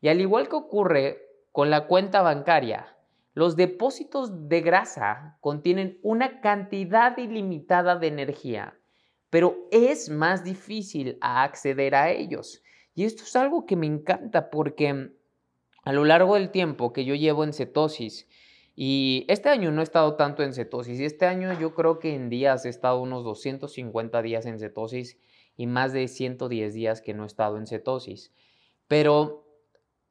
Y 0.01 0.07
al 0.07 0.21
igual 0.21 0.49
que 0.49 0.55
ocurre 0.55 1.21
con 1.51 1.69
la 1.69 1.87
cuenta 1.87 2.21
bancaria, 2.21 2.94
los 3.35 3.57
depósitos 3.57 4.47
de 4.47 4.61
grasa 4.61 5.37
contienen 5.41 5.99
una 6.01 6.39
cantidad 6.39 7.17
ilimitada 7.17 7.97
de 7.97 8.07
energía, 8.07 8.79
pero 9.29 9.67
es 9.71 10.09
más 10.09 10.45
difícil 10.45 11.17
acceder 11.19 11.95
a 11.95 12.11
ellos. 12.11 12.63
Y 12.95 13.03
esto 13.03 13.23
es 13.23 13.35
algo 13.35 13.65
que 13.65 13.75
me 13.75 13.87
encanta 13.87 14.49
porque 14.49 15.11
a 15.83 15.91
lo 15.91 16.05
largo 16.05 16.35
del 16.35 16.49
tiempo 16.49 16.93
que 16.93 17.03
yo 17.03 17.13
llevo 17.13 17.43
en 17.43 17.51
cetosis, 17.51 18.27
y 18.73 19.25
este 19.27 19.49
año 19.49 19.71
no 19.71 19.81
he 19.81 19.83
estado 19.83 20.15
tanto 20.15 20.41
en 20.41 20.53
cetosis, 20.53 20.97
y 20.99 21.05
este 21.05 21.25
año 21.25 21.59
yo 21.59 21.75
creo 21.75 21.99
que 21.99 22.15
en 22.15 22.29
días 22.29 22.65
he 22.65 22.69
estado 22.69 23.01
unos 23.01 23.25
250 23.25 24.21
días 24.21 24.45
en 24.45 24.59
cetosis 24.59 25.19
y 25.57 25.67
más 25.67 25.91
de 25.91 26.07
110 26.07 26.73
días 26.73 27.01
que 27.01 27.13
no 27.13 27.23
he 27.23 27.27
estado 27.27 27.57
en 27.57 27.67
cetosis. 27.67 28.33
Pero 28.87 29.44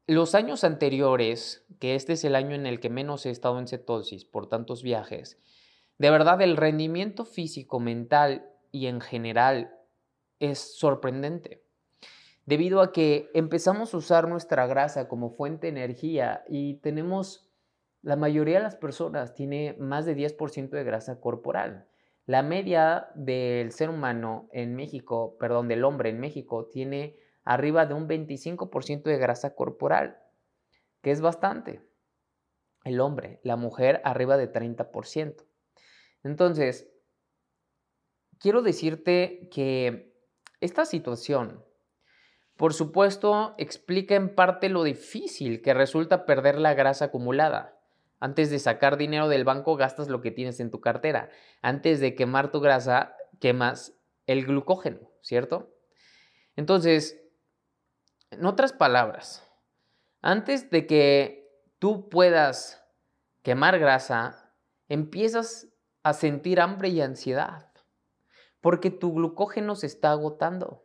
los 0.06 0.34
años 0.34 0.64
anteriores, 0.64 1.64
que 1.80 1.94
este 1.94 2.12
es 2.12 2.24
el 2.24 2.34
año 2.34 2.54
en 2.54 2.66
el 2.66 2.78
que 2.80 2.90
menos 2.90 3.24
he 3.24 3.30
estado 3.30 3.58
en 3.58 3.66
cetosis 3.66 4.24
por 4.24 4.48
tantos 4.48 4.82
viajes, 4.82 5.38
de 5.98 6.10
verdad 6.10 6.42
el 6.42 6.56
rendimiento 6.56 7.24
físico, 7.24 7.80
mental 7.80 8.50
y 8.70 8.86
en 8.86 9.00
general 9.00 9.74
es 10.40 10.76
sorprendente. 10.78 11.62
Debido 12.44 12.82
a 12.82 12.92
que 12.92 13.30
empezamos 13.32 13.94
a 13.94 13.96
usar 13.96 14.28
nuestra 14.28 14.66
grasa 14.66 15.08
como 15.08 15.30
fuente 15.30 15.68
de 15.68 15.80
energía 15.80 16.44
y 16.48 16.74
tenemos, 16.80 17.50
la 18.02 18.16
mayoría 18.16 18.58
de 18.58 18.64
las 18.64 18.76
personas 18.76 19.34
tiene 19.34 19.74
más 19.78 20.04
de 20.04 20.14
10% 20.14 20.68
de 20.68 20.84
grasa 20.84 21.20
corporal. 21.20 21.86
La 22.26 22.42
media 22.42 23.08
del 23.14 23.72
ser 23.72 23.88
humano 23.88 24.48
en 24.52 24.74
México, 24.74 25.36
perdón, 25.38 25.68
del 25.68 25.84
hombre 25.84 26.10
en 26.10 26.20
México, 26.20 26.66
tiene 26.66 27.16
arriba 27.44 27.86
de 27.86 27.94
un 27.94 28.08
25% 28.08 29.02
de 29.02 29.18
grasa 29.18 29.54
corporal, 29.54 30.18
que 31.02 31.10
es 31.10 31.20
bastante. 31.20 31.82
El 32.84 33.00
hombre, 33.00 33.40
la 33.42 33.56
mujer 33.56 34.00
arriba 34.04 34.36
de 34.36 34.50
30%. 34.50 35.44
Entonces, 36.22 36.88
quiero 38.38 38.62
decirte 38.62 39.48
que 39.50 40.14
esta 40.60 40.84
situación, 40.84 41.64
por 42.56 42.72
supuesto, 42.72 43.54
explica 43.58 44.14
en 44.14 44.34
parte 44.34 44.68
lo 44.68 44.82
difícil 44.82 45.60
que 45.60 45.74
resulta 45.74 46.24
perder 46.24 46.58
la 46.58 46.74
grasa 46.74 47.06
acumulada. 47.06 47.78
Antes 48.20 48.50
de 48.50 48.58
sacar 48.58 48.96
dinero 48.96 49.28
del 49.28 49.44
banco, 49.44 49.76
gastas 49.76 50.08
lo 50.08 50.22
que 50.22 50.30
tienes 50.30 50.60
en 50.60 50.70
tu 50.70 50.80
cartera. 50.80 51.28
Antes 51.60 52.00
de 52.00 52.14
quemar 52.14 52.50
tu 52.50 52.60
grasa, 52.60 53.16
quemas 53.40 53.98
el 54.26 54.46
glucógeno, 54.46 55.10
¿cierto? 55.20 55.74
Entonces, 56.56 57.23
en 58.34 58.46
otras 58.46 58.72
palabras, 58.72 59.48
antes 60.22 60.70
de 60.70 60.86
que 60.86 61.48
tú 61.78 62.08
puedas 62.08 62.84
quemar 63.42 63.78
grasa, 63.78 64.52
empiezas 64.88 65.68
a 66.02 66.12
sentir 66.12 66.60
hambre 66.60 66.88
y 66.88 67.00
ansiedad, 67.00 67.70
porque 68.60 68.90
tu 68.90 69.12
glucógeno 69.12 69.74
se 69.74 69.86
está 69.86 70.10
agotando. 70.10 70.84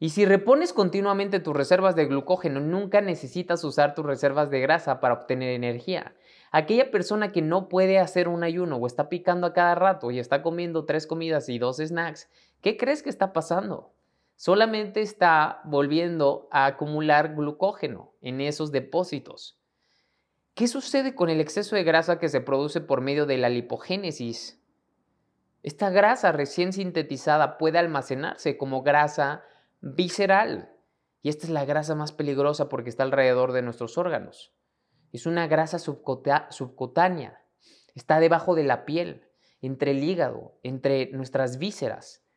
Y 0.00 0.10
si 0.10 0.24
repones 0.24 0.72
continuamente 0.72 1.40
tus 1.40 1.56
reservas 1.56 1.96
de 1.96 2.06
glucógeno, 2.06 2.60
nunca 2.60 3.00
necesitas 3.00 3.64
usar 3.64 3.94
tus 3.94 4.06
reservas 4.06 4.48
de 4.48 4.60
grasa 4.60 5.00
para 5.00 5.14
obtener 5.14 5.50
energía. 5.50 6.14
Aquella 6.52 6.90
persona 6.90 7.32
que 7.32 7.42
no 7.42 7.68
puede 7.68 7.98
hacer 7.98 8.28
un 8.28 8.44
ayuno 8.44 8.76
o 8.76 8.86
está 8.86 9.08
picando 9.08 9.46
a 9.46 9.52
cada 9.52 9.74
rato 9.74 10.10
y 10.10 10.20
está 10.20 10.40
comiendo 10.40 10.84
tres 10.84 11.06
comidas 11.06 11.48
y 11.48 11.58
dos 11.58 11.78
snacks, 11.78 12.30
¿qué 12.60 12.76
crees 12.76 13.02
que 13.02 13.10
está 13.10 13.32
pasando? 13.32 13.92
Solamente 14.38 15.02
está 15.02 15.60
volviendo 15.64 16.48
a 16.52 16.66
acumular 16.66 17.34
glucógeno 17.34 18.12
en 18.22 18.40
esos 18.40 18.70
depósitos. 18.70 19.58
¿Qué 20.54 20.68
sucede 20.68 21.16
con 21.16 21.28
el 21.28 21.40
exceso 21.40 21.74
de 21.74 21.82
grasa 21.82 22.20
que 22.20 22.28
se 22.28 22.40
produce 22.40 22.80
por 22.80 23.00
medio 23.00 23.26
de 23.26 23.36
la 23.36 23.48
lipogénesis? 23.48 24.62
Esta 25.64 25.90
grasa 25.90 26.30
recién 26.30 26.72
sintetizada 26.72 27.58
puede 27.58 27.78
almacenarse 27.78 28.56
como 28.56 28.82
grasa 28.82 29.42
visceral. 29.80 30.70
Y 31.20 31.30
esta 31.30 31.46
es 31.46 31.50
la 31.50 31.64
grasa 31.64 31.96
más 31.96 32.12
peligrosa 32.12 32.68
porque 32.68 32.90
está 32.90 33.02
alrededor 33.02 33.50
de 33.50 33.62
nuestros 33.62 33.98
órganos. 33.98 34.52
Es 35.12 35.26
una 35.26 35.48
grasa 35.48 35.80
subcutánea. 35.80 37.42
Está 37.96 38.20
debajo 38.20 38.54
de 38.54 38.62
la 38.62 38.84
piel, 38.84 39.26
entre 39.60 39.90
el 39.90 40.04
hígado, 40.04 40.60
entre 40.62 41.10
nuestras 41.10 41.58
vísceras. 41.58 42.27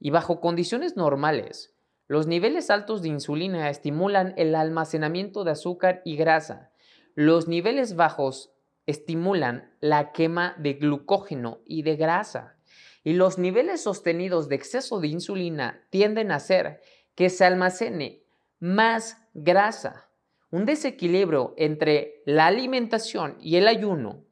Y 0.00 0.10
bajo 0.10 0.40
condiciones 0.40 0.96
normales, 0.96 1.74
los 2.06 2.26
niveles 2.26 2.70
altos 2.70 3.02
de 3.02 3.08
insulina 3.08 3.68
estimulan 3.68 4.32
el 4.36 4.54
almacenamiento 4.54 5.44
de 5.44 5.50
azúcar 5.50 6.00
y 6.04 6.16
grasa. 6.16 6.72
Los 7.14 7.48
niveles 7.48 7.96
bajos 7.96 8.52
estimulan 8.86 9.76
la 9.80 10.12
quema 10.12 10.54
de 10.58 10.74
glucógeno 10.74 11.60
y 11.66 11.82
de 11.82 11.96
grasa. 11.96 12.56
Y 13.04 13.12
los 13.12 13.38
niveles 13.38 13.82
sostenidos 13.82 14.48
de 14.48 14.54
exceso 14.54 15.00
de 15.00 15.08
insulina 15.08 15.86
tienden 15.90 16.32
a 16.32 16.36
hacer 16.36 16.80
que 17.14 17.28
se 17.28 17.44
almacene 17.44 18.22
más 18.58 19.18
grasa. 19.34 20.08
Un 20.50 20.64
desequilibrio 20.64 21.52
entre 21.58 22.22
la 22.24 22.46
alimentación 22.46 23.36
y 23.40 23.56
el 23.56 23.68
ayuno 23.68 24.24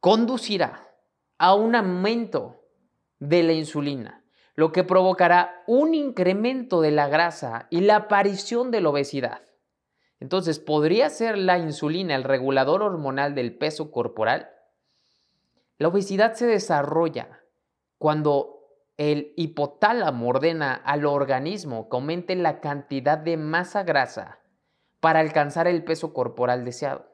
conducirá 0.00 0.88
a 1.38 1.54
un 1.54 1.76
aumento 1.76 2.64
de 3.20 3.44
la 3.44 3.52
insulina, 3.52 4.23
lo 4.54 4.72
que 4.72 4.84
provocará 4.84 5.62
un 5.66 5.94
incremento 5.94 6.80
de 6.80 6.92
la 6.92 7.08
grasa 7.08 7.66
y 7.70 7.80
la 7.80 7.96
aparición 7.96 8.70
de 8.70 8.80
la 8.80 8.90
obesidad. 8.90 9.42
Entonces, 10.20 10.58
¿podría 10.58 11.10
ser 11.10 11.36
la 11.36 11.58
insulina 11.58 12.14
el 12.14 12.24
regulador 12.24 12.82
hormonal 12.82 13.34
del 13.34 13.56
peso 13.56 13.90
corporal? 13.90 14.50
La 15.78 15.88
obesidad 15.88 16.34
se 16.34 16.46
desarrolla 16.46 17.40
cuando 17.98 18.54
el 18.96 19.32
hipotálamo 19.36 20.28
ordena 20.28 20.72
al 20.72 21.04
organismo 21.04 21.88
que 21.88 21.96
aumente 21.96 22.36
la 22.36 22.60
cantidad 22.60 23.18
de 23.18 23.36
masa 23.36 23.82
grasa 23.82 24.38
para 25.00 25.18
alcanzar 25.18 25.66
el 25.66 25.82
peso 25.82 26.14
corporal 26.14 26.64
deseado. 26.64 27.12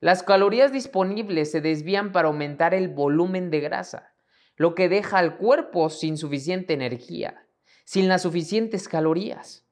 Las 0.00 0.22
calorías 0.22 0.72
disponibles 0.72 1.50
se 1.50 1.60
desvían 1.60 2.12
para 2.12 2.28
aumentar 2.28 2.72
el 2.72 2.88
volumen 2.88 3.50
de 3.50 3.60
grasa, 3.60 4.12
lo 4.58 4.74
que 4.74 4.90
deja 4.90 5.16
al 5.16 5.38
cuerpo 5.38 5.88
sin 5.88 6.18
suficiente 6.18 6.74
energía, 6.74 7.46
sin 7.86 8.08
las 8.08 8.22
suficientes 8.22 8.86
calorías. 8.86 9.66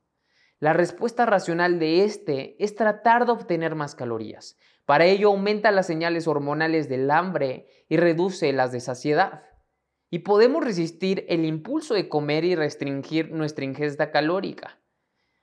La 0.59 0.73
respuesta 0.73 1.27
racional 1.27 1.79
de 1.79 2.05
este 2.05 2.57
es 2.65 2.75
tratar 2.75 3.27
de 3.27 3.33
obtener 3.33 3.75
más 3.75 3.95
calorías. 3.95 4.57
Para 4.87 5.05
ello 5.05 5.29
aumenta 5.29 5.71
las 5.71 5.87
señales 5.87 6.27
hormonales 6.27 6.89
del 6.89 7.11
hambre 7.11 7.67
y 7.91 7.99
reduce 7.99 8.51
las 8.55 8.73
de 8.73 8.81
saciedad. 8.81 9.43
Y 10.09 10.21
podemos 10.21 10.65
resistir 10.65 11.27
el 11.29 11.45
impulso 11.45 11.93
de 11.93 12.09
comer 12.09 12.45
y 12.45 12.55
restringir 12.55 13.33
nuestra 13.33 13.67
ingesta 13.67 14.11
calórica. 14.11 14.79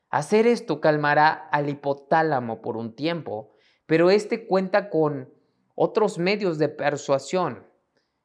Hacer 0.10 0.48
esto 0.48 0.82
calmará 0.82 1.32
al 1.32 1.70
hipotálamo 1.70 2.62
por 2.62 2.78
un 2.78 2.96
tiempo 2.96 3.54
pero 3.86 4.10
este 4.10 4.48
cuenta 4.48 4.90
con 4.90 5.34
otros 5.76 6.18
medios 6.18 6.58
de 6.58 6.70
persuasión. 6.70 7.68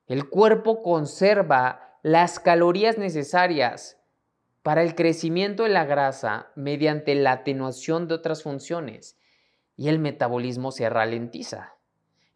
El 0.09 0.31
cuerpo 0.31 0.83
conserva 0.83 1.99
las 2.03 2.41
calorías 2.41 2.97
necesarias 2.97 3.99
para 4.63 4.83
el 4.83 4.95
crecimiento 4.95 5.65
de 5.65 5.69
la 5.69 5.85
grasa 5.85 6.51
mediante 6.57 7.15
la 7.15 7.33
atenuación 7.33 8.09
de 8.09 8.15
otras 8.15 8.43
funciones 8.43 9.19
y 9.77 9.89
el 9.89 9.99
metabolismo 9.99 10.73
se 10.73 10.89
ralentiza. 10.89 11.75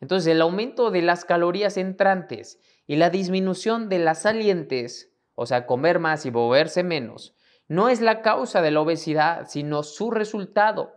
Entonces 0.01 0.31
el 0.31 0.43
aumento 0.43 0.91
de 0.91 1.01
las 1.01 1.25
calorías 1.25 1.79
entrantes 1.79 2.61
y 2.87 2.97
la 2.97 3.09
disminución 3.09 3.89
de 3.89 4.01
las 4.01 4.21
salientes, 4.23 5.11
o 5.35 5.47
sea, 5.47 5.65
comer 5.65 5.99
más 5.99 6.27
y 6.27 6.31
moverse 6.31 6.83
menos, 6.83 7.35
no 7.69 7.89
es 7.89 8.03
la 8.03 8.21
causa 8.21 8.61
de 8.61 8.71
la 8.71 8.83
obesidad, 8.83 9.47
sino 9.49 9.83
su 9.83 10.11
resultado. 10.11 10.93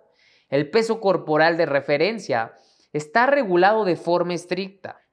El 0.50 0.70
peso 0.72 1.00
corporal 1.00 1.56
de 1.56 1.68
referencia 1.68 2.54
está 2.92 3.28
regulado 3.28 3.86
de 3.86 3.96
forma 3.96 4.34
estricta. 4.34 5.05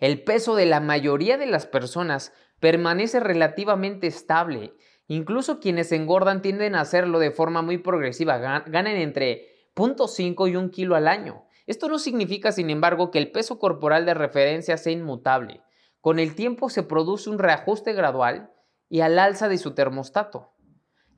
El 0.00 0.24
peso 0.24 0.56
de 0.56 0.64
la 0.64 0.80
mayoría 0.80 1.36
de 1.36 1.46
las 1.46 1.66
personas 1.66 2.32
permanece 2.58 3.20
relativamente 3.20 4.06
estable. 4.06 4.72
Incluso 5.06 5.60
quienes 5.60 5.92
engordan 5.92 6.40
tienden 6.40 6.74
a 6.74 6.80
hacerlo 6.80 7.18
de 7.18 7.30
forma 7.30 7.60
muy 7.60 7.76
progresiva, 7.76 8.38
ganan 8.38 8.96
entre 8.96 9.70
0.5 9.76 10.50
y 10.50 10.56
1 10.56 10.70
kilo 10.70 10.96
al 10.96 11.06
año. 11.06 11.44
Esto 11.66 11.88
no 11.88 11.98
significa, 11.98 12.50
sin 12.50 12.70
embargo, 12.70 13.10
que 13.10 13.18
el 13.18 13.30
peso 13.30 13.58
corporal 13.58 14.06
de 14.06 14.14
referencia 14.14 14.78
sea 14.78 14.92
inmutable. 14.92 15.60
Con 16.00 16.18
el 16.18 16.34
tiempo 16.34 16.70
se 16.70 16.82
produce 16.82 17.28
un 17.28 17.38
reajuste 17.38 17.92
gradual 17.92 18.50
y 18.88 19.02
al 19.02 19.18
alza 19.18 19.48
de 19.50 19.58
su 19.58 19.74
termostato. 19.74 20.54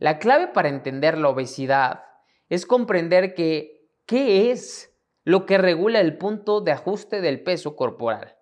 La 0.01 0.19
clave 0.19 0.49
para 0.49 0.69
entender 0.69 1.17
la 1.19 1.29
obesidad 1.29 2.03
es 2.49 2.67
comprender 2.67 3.35
que 3.35 3.89
qué 4.07 4.51
es 4.51 4.93
lo 5.23 5.47
que 5.47 5.57
regula 5.57 6.01
el 6.01 6.19
punto 6.19 6.61
de 6.61 6.73
ajuste 6.73 7.21
del 7.21 7.45
peso 7.45 7.77
corporal. 7.77 8.37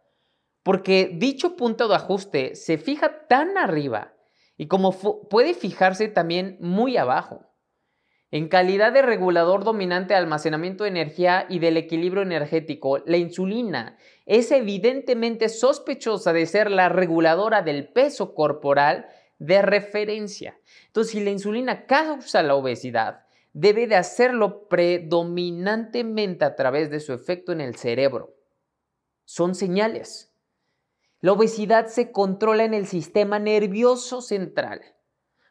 Porque 0.63 1.11
dicho 1.13 1.57
punto 1.57 1.89
de 1.89 1.97
ajuste 1.97 2.55
se 2.55 2.79
fija 2.79 3.27
tan 3.29 3.57
arriba 3.57 4.15
y 4.57 4.67
como 4.67 4.93
puede 5.29 5.55
fijarse 5.55 6.09
también 6.09 6.59
muy 6.61 6.97
abajo. 6.97 7.47
En 8.33 8.49
calidad 8.49 8.93
de 8.93 9.03
regulador 9.03 9.65
dominante 9.65 10.15
de 10.15 10.19
almacenamiento 10.19 10.85
de 10.85 10.91
energía 10.91 11.47
y 11.49 11.59
del 11.59 11.77
equilibrio 11.77 12.23
energético, 12.23 12.99
la 12.99 13.17
insulina 13.17 13.97
es 14.25 14.53
evidentemente 14.53 15.49
sospechosa 15.49 16.33
de 16.33 16.47
ser 16.47 16.71
la 16.71 16.89
reguladora 16.89 17.63
del 17.63 17.89
peso 17.89 18.35
corporal 18.35 19.09
de 19.41 19.63
referencia. 19.63 20.61
Entonces, 20.87 21.13
si 21.13 21.25
la 21.25 21.31
insulina 21.31 21.87
causa 21.87 22.43
la 22.45 22.55
obesidad, 22.55 23.25
debe 23.53 23.89
de 23.89 23.97
hacerlo 23.97 24.69
predominantemente 24.69 26.45
a 26.45 26.55
través 26.55 26.91
de 26.91 27.01
su 27.01 27.13
efecto 27.13 27.51
en 27.51 27.61
el 27.61 27.75
cerebro. 27.75 28.37
Son 29.25 29.57
señales. 29.57 30.30
La 31.21 31.33
obesidad 31.33 31.87
se 31.87 32.13
controla 32.13 32.65
en 32.65 32.75
el 32.75 32.87
sistema 32.87 33.39
nervioso 33.39 34.23
central 34.23 34.81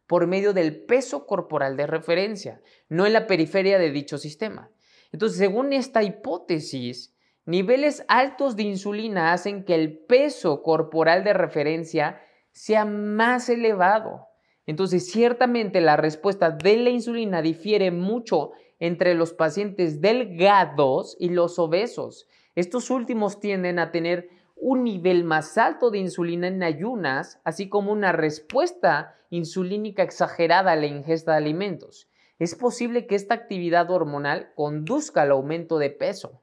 por 0.08 0.26
medio 0.26 0.54
del 0.54 0.86
peso 0.86 1.28
corporal 1.28 1.78
de 1.78 1.86
referencia, 1.86 2.62
no 2.88 3.06
en 3.06 3.14
la 3.14 3.28
periferia 3.28 3.78
de 3.78 3.92
dicho 3.92 4.18
sistema. 4.18 4.72
Entonces, 5.12 5.38
según 5.38 5.72
esta 5.72 6.02
hipótesis, 6.02 7.16
niveles 7.46 8.04
altos 8.08 8.56
de 8.56 8.64
insulina 8.64 9.34
hacen 9.34 9.64
que 9.64 9.76
el 9.76 10.00
peso 10.00 10.64
corporal 10.64 11.24
de 11.24 11.34
referencia 11.34 12.22
sea 12.52 12.86
más 12.86 13.50
elevado 13.50 14.30
entonces, 14.70 15.10
ciertamente 15.10 15.82
la 15.82 15.98
respuesta 15.98 16.52
de 16.52 16.78
la 16.78 16.92
insulina 16.92 17.42
difiere 17.42 17.90
mucho 17.90 18.52
entre 18.78 19.16
los 19.16 19.34
pacientes 19.34 20.00
delgados 20.00 21.18
y 21.20 21.30
los 21.30 21.58
obesos. 21.58 22.28
Estos 22.54 22.92
últimos 22.92 23.40
tienden 23.40 23.80
a 23.80 23.90
tener 23.90 24.30
un 24.60 24.84
nivel 24.84 25.24
más 25.24 25.58
alto 25.58 25.90
de 25.90 26.00
insulina 26.00 26.48
en 26.48 26.64
ayunas, 26.64 27.40
así 27.44 27.70
como 27.70 27.92
una 27.92 28.12
respuesta 28.12 29.16
insulínica 29.30 30.04
exagerada 30.04 30.74
a 30.74 30.76
la 30.76 30.86
ingesta 30.86 31.32
de 31.32 31.38
alimentos. 31.38 32.10
Es 32.38 32.56
posible 32.56 33.08
que 33.08 33.16
esta 33.16 33.34
actividad 33.34 33.90
hormonal 33.90 34.54
conduzca 34.56 35.24
al 35.24 35.32
aumento 35.32 35.78
de 35.78 35.90
peso. 35.90 36.42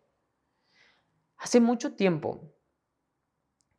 Hace 1.38 1.60
mucho 1.60 1.94
tiempo 1.94 2.52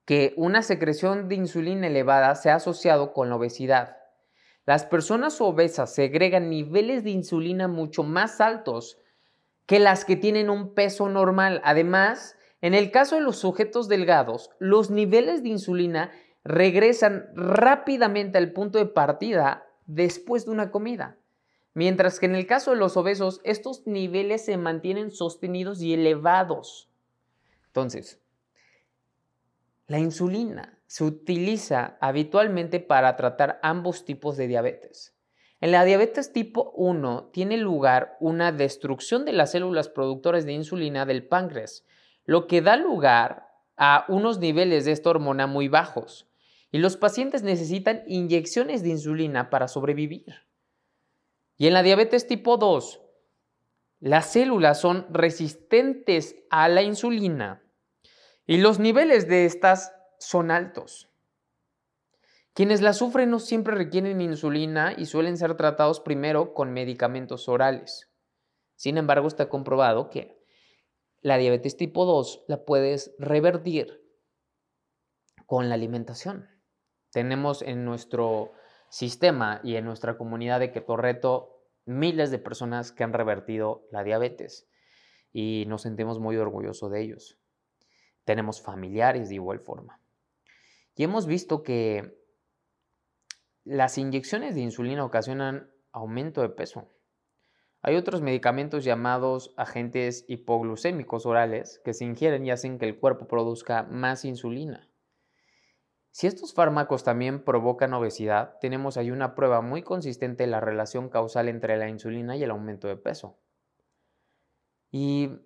que 0.05 0.33
una 0.37 0.61
secreción 0.61 1.27
de 1.27 1.35
insulina 1.35 1.87
elevada 1.87 2.33
se 2.35 2.49
ha 2.49 2.55
asociado 2.55 3.13
con 3.13 3.29
la 3.29 3.35
obesidad. 3.35 3.97
Las 4.65 4.85
personas 4.85 5.41
obesas 5.41 5.93
segregan 5.93 6.49
niveles 6.49 7.03
de 7.03 7.09
insulina 7.09 7.67
mucho 7.67 8.03
más 8.03 8.39
altos 8.39 8.97
que 9.65 9.79
las 9.79 10.05
que 10.05 10.15
tienen 10.15 10.49
un 10.49 10.73
peso 10.73 11.09
normal. 11.09 11.61
Además, 11.63 12.36
en 12.61 12.73
el 12.73 12.91
caso 12.91 13.15
de 13.15 13.21
los 13.21 13.37
sujetos 13.37 13.87
delgados, 13.87 14.49
los 14.59 14.89
niveles 14.89 15.43
de 15.43 15.49
insulina 15.49 16.11
regresan 16.43 17.29
rápidamente 17.35 18.37
al 18.37 18.51
punto 18.51 18.79
de 18.79 18.85
partida 18.85 19.67
después 19.85 20.45
de 20.45 20.51
una 20.51 20.71
comida. 20.71 21.17
Mientras 21.73 22.19
que 22.19 22.25
en 22.25 22.35
el 22.35 22.47
caso 22.47 22.71
de 22.71 22.77
los 22.77 22.97
obesos, 22.97 23.41
estos 23.43 23.85
niveles 23.85 24.45
se 24.45 24.57
mantienen 24.57 25.11
sostenidos 25.11 25.81
y 25.81 25.93
elevados. 25.93 26.89
Entonces, 27.67 28.19
la 29.85 29.99
insulina 29.99 30.79
se 30.87 31.03
utiliza 31.03 31.97
habitualmente 32.01 32.79
para 32.79 33.15
tratar 33.15 33.59
ambos 33.61 34.05
tipos 34.05 34.37
de 34.37 34.47
diabetes. 34.47 35.15
En 35.61 35.71
la 35.71 35.85
diabetes 35.85 36.33
tipo 36.33 36.71
1 36.75 37.29
tiene 37.31 37.57
lugar 37.57 38.17
una 38.19 38.51
destrucción 38.51 39.25
de 39.25 39.33
las 39.33 39.51
células 39.51 39.89
productoras 39.89 40.45
de 40.45 40.53
insulina 40.53 41.05
del 41.05 41.27
páncreas, 41.27 41.85
lo 42.27 42.45
que 42.45 42.61
da 42.61 42.75
lugar 42.75 43.47
a 43.77 44.05
unos 44.09 44.37
niveles 44.37 44.85
de 44.85 44.91
esta 44.91 45.09
hormona 45.09 45.47
muy 45.47 45.69
bajos, 45.69 46.27
y 46.71 46.77
los 46.77 46.97
pacientes 46.97 47.41
necesitan 47.41 48.03
inyecciones 48.05 48.83
de 48.83 48.89
insulina 48.89 49.49
para 49.49 49.67
sobrevivir. 49.67 50.45
Y 51.57 51.67
en 51.67 51.73
la 51.73 51.81
diabetes 51.81 52.27
tipo 52.27 52.57
2, 52.57 53.01
las 53.99 54.31
células 54.31 54.79
son 54.79 55.07
resistentes 55.09 56.35
a 56.49 56.67
la 56.67 56.83
insulina 56.83 57.63
y 58.45 58.57
los 58.57 58.77
niveles 58.77 59.27
de 59.27 59.45
estas 59.45 59.93
son 60.19 60.51
altos. 60.51 61.09
Quienes 62.53 62.81
la 62.81 62.93
sufren 62.93 63.29
no 63.31 63.39
siempre 63.39 63.75
requieren 63.75 64.19
insulina 64.19 64.93
y 64.97 65.05
suelen 65.05 65.37
ser 65.37 65.55
tratados 65.55 65.99
primero 65.99 66.53
con 66.53 66.73
medicamentos 66.73 67.47
orales. 67.47 68.09
Sin 68.75 68.97
embargo, 68.97 69.27
está 69.27 69.47
comprobado 69.47 70.09
que 70.09 70.36
la 71.21 71.37
diabetes 71.37 71.77
tipo 71.77 72.05
2 72.05 72.45
la 72.47 72.65
puedes 72.65 73.15
revertir 73.19 74.03
con 75.45 75.69
la 75.69 75.75
alimentación. 75.75 76.49
Tenemos 77.11 77.61
en 77.61 77.85
nuestro 77.85 78.51
sistema 78.89 79.61
y 79.63 79.75
en 79.75 79.85
nuestra 79.85 80.17
comunidad 80.17 80.59
de 80.59 80.71
Keto 80.71 80.97
Reto 80.97 81.57
miles 81.85 82.31
de 82.31 82.39
personas 82.39 82.91
que 82.91 83.03
han 83.03 83.13
revertido 83.13 83.87
la 83.91 84.03
diabetes 84.03 84.69
y 85.31 85.65
nos 85.67 85.83
sentimos 85.83 86.19
muy 86.19 86.37
orgullosos 86.37 86.91
de 86.91 87.01
ellos. 87.01 87.39
Tenemos 88.25 88.61
familiares 88.61 89.29
de 89.29 89.35
igual 89.35 89.59
forma. 89.59 90.01
Y 90.95 91.03
hemos 91.03 91.27
visto 91.27 91.63
que 91.63 92.17
las 93.63 93.97
inyecciones 93.97 94.55
de 94.55 94.61
insulina 94.61 95.05
ocasionan 95.05 95.71
aumento 95.91 96.41
de 96.41 96.49
peso. 96.49 96.89
Hay 97.81 97.95
otros 97.95 98.21
medicamentos 98.21 98.83
llamados 98.83 99.53
agentes 99.55 100.25
hipoglucémicos 100.27 101.25
orales 101.25 101.79
que 101.85 101.93
se 101.93 102.05
ingieren 102.05 102.45
y 102.45 102.51
hacen 102.51 102.79
que 102.79 102.85
el 102.85 102.99
cuerpo 102.99 103.27
produzca 103.27 103.83
más 103.83 104.25
insulina. 104.25 104.89
Si 106.11 106.25
estos 106.25 106.53
fármacos 106.53 107.03
también 107.03 107.43
provocan 107.43 107.93
obesidad, 107.93 108.57
tenemos 108.59 108.97
ahí 108.97 109.11
una 109.11 109.35
prueba 109.35 109.61
muy 109.61 109.83
consistente 109.83 110.43
de 110.43 110.49
la 110.49 110.59
relación 110.59 111.09
causal 111.09 111.47
entre 111.47 111.77
la 111.77 111.87
insulina 111.87 112.35
y 112.35 112.43
el 112.43 112.49
aumento 112.49 112.87
de 112.87 112.97
peso. 112.97 113.37
Y, 114.89 115.39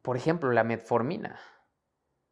por 0.00 0.16
ejemplo, 0.16 0.52
la 0.52 0.64
metformina. 0.64 1.38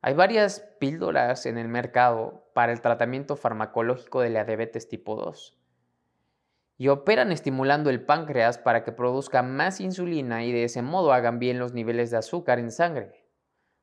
Hay 0.01 0.15
varias 0.15 0.61
píldoras 0.81 1.45
en 1.45 1.59
el 1.59 1.69
mercado 1.69 2.51
para 2.55 2.73
el 2.73 2.81
tratamiento 2.81 3.37
farmacológico 3.37 4.23
de 4.23 4.31
la 4.31 4.45
diabetes 4.45 4.89
tipo 4.89 5.17
2 5.17 5.58
y 6.81 6.89
operan 6.89 7.33
estimulando 7.33 7.91
el 7.91 8.05
páncreas 8.05 8.57
para 8.57 8.85
que 8.85 8.93
produzca 8.93 9.43
más 9.43 9.81
insulina 9.81 10.45
y 10.45 10.53
de 10.53 10.63
ese 10.63 10.81
modo 10.81 11.13
hagan 11.13 11.41
bien 11.41 11.59
los 11.59 11.75
niveles 11.75 12.13
de 12.13 12.19
azúcar 12.19 12.61
en 12.61 12.71
sangre, 12.71 13.27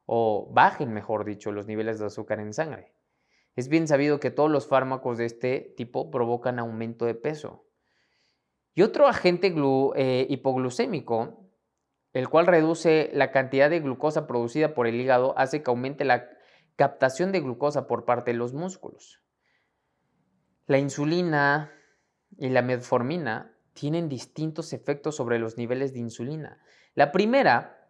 o 0.06 0.50
bajen, 0.54 0.94
mejor 0.94 1.26
dicho, 1.26 1.52
los 1.52 1.68
niveles 1.68 2.00
de 2.00 2.06
azúcar 2.06 2.40
en 2.40 2.54
sangre. 2.54 2.94
Es 3.58 3.68
bien 3.68 3.88
sabido 3.90 4.22
que 4.22 4.32
todos 4.32 4.50
los 4.50 4.68
fármacos 4.68 5.18
de 5.18 5.26
este 5.26 5.74
tipo 5.76 6.10
provocan 6.10 6.58
aumento 6.58 7.06
de 7.06 7.16
peso. 7.16 7.66
Y 8.74 8.82
otro 8.82 9.08
agente 9.08 9.54
eh, 9.96 10.28
hipoglucémico, 10.30 11.50
el 12.14 12.30
cual 12.30 12.48
reduce 12.48 13.12
la 13.14 13.32
cantidad 13.32 13.70
de 13.70 13.82
glucosa 13.82 14.26
producida 14.26 14.74
por 14.74 14.88
el 14.88 14.96
hígado, 14.96 15.38
hace 15.38 15.64
que 15.64 15.70
aumente 15.70 16.06
la 16.06 16.30
captación 16.78 17.34
de 17.34 17.42
glucosa 17.42 17.88
por 17.88 18.06
parte 18.06 18.32
de 18.32 18.38
los 18.38 18.54
músculos. 18.54 19.22
La 20.66 20.78
insulina 20.78 21.72
y 22.38 22.50
la 22.50 22.62
metformina 22.62 23.56
tienen 23.74 24.10
distintos 24.10 24.74
efectos 24.74 25.16
sobre 25.16 25.40
los 25.40 25.58
niveles 25.58 25.94
de 25.94 26.00
insulina. 26.00 26.62
La 26.94 27.12
primera 27.12 27.90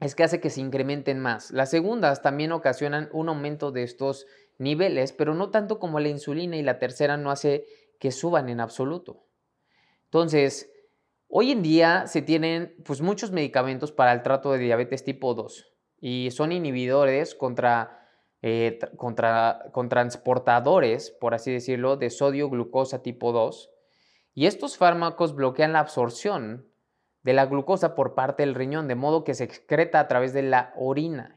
es 0.00 0.14
que 0.14 0.24
hace 0.24 0.40
que 0.40 0.50
se 0.50 0.60
incrementen 0.60 1.18
más. 1.18 1.50
Las 1.50 1.70
segundas 1.70 2.22
también 2.22 2.52
ocasionan 2.52 3.08
un 3.12 3.28
aumento 3.28 3.72
de 3.72 3.82
estos 3.82 4.26
niveles, 4.58 5.12
pero 5.12 5.34
no 5.34 5.50
tanto 5.50 5.78
como 5.78 6.00
la 6.00 6.08
insulina 6.08 6.56
y 6.56 6.62
la 6.62 6.78
tercera 6.78 7.16
no 7.16 7.30
hace 7.30 7.64
que 7.98 8.12
suban 8.12 8.48
en 8.48 8.60
absoluto. 8.60 9.26
Entonces, 10.04 10.70
hoy 11.28 11.50
en 11.50 11.62
día 11.62 12.06
se 12.06 12.22
tienen 12.22 12.74
pues 12.84 13.00
muchos 13.00 13.32
medicamentos 13.32 13.92
para 13.92 14.12
el 14.12 14.22
trato 14.22 14.52
de 14.52 14.58
diabetes 14.58 15.02
tipo 15.02 15.34
2 15.34 15.72
y 15.98 16.30
son 16.30 16.52
inhibidores 16.52 17.34
contra, 17.34 18.05
eh, 18.42 18.78
contra 18.96 19.66
con 19.72 19.88
transportadores, 19.88 21.10
por 21.10 21.34
así 21.34 21.52
decirlo, 21.52 21.96
de 21.96 22.10
sodio 22.10 22.48
glucosa 22.50 23.02
tipo 23.02 23.32
2 23.32 23.70
y 24.34 24.46
estos 24.46 24.76
fármacos 24.76 25.34
bloquean 25.34 25.72
la 25.72 25.80
absorción 25.80 26.66
de 27.22 27.32
la 27.32 27.46
glucosa 27.46 27.94
por 27.94 28.14
parte 28.14 28.42
del 28.42 28.54
riñón, 28.54 28.86
de 28.88 28.94
modo 28.94 29.24
que 29.24 29.34
se 29.34 29.44
excreta 29.44 29.98
a 29.98 30.08
través 30.08 30.32
de 30.32 30.42
la 30.42 30.72
orina 30.76 31.36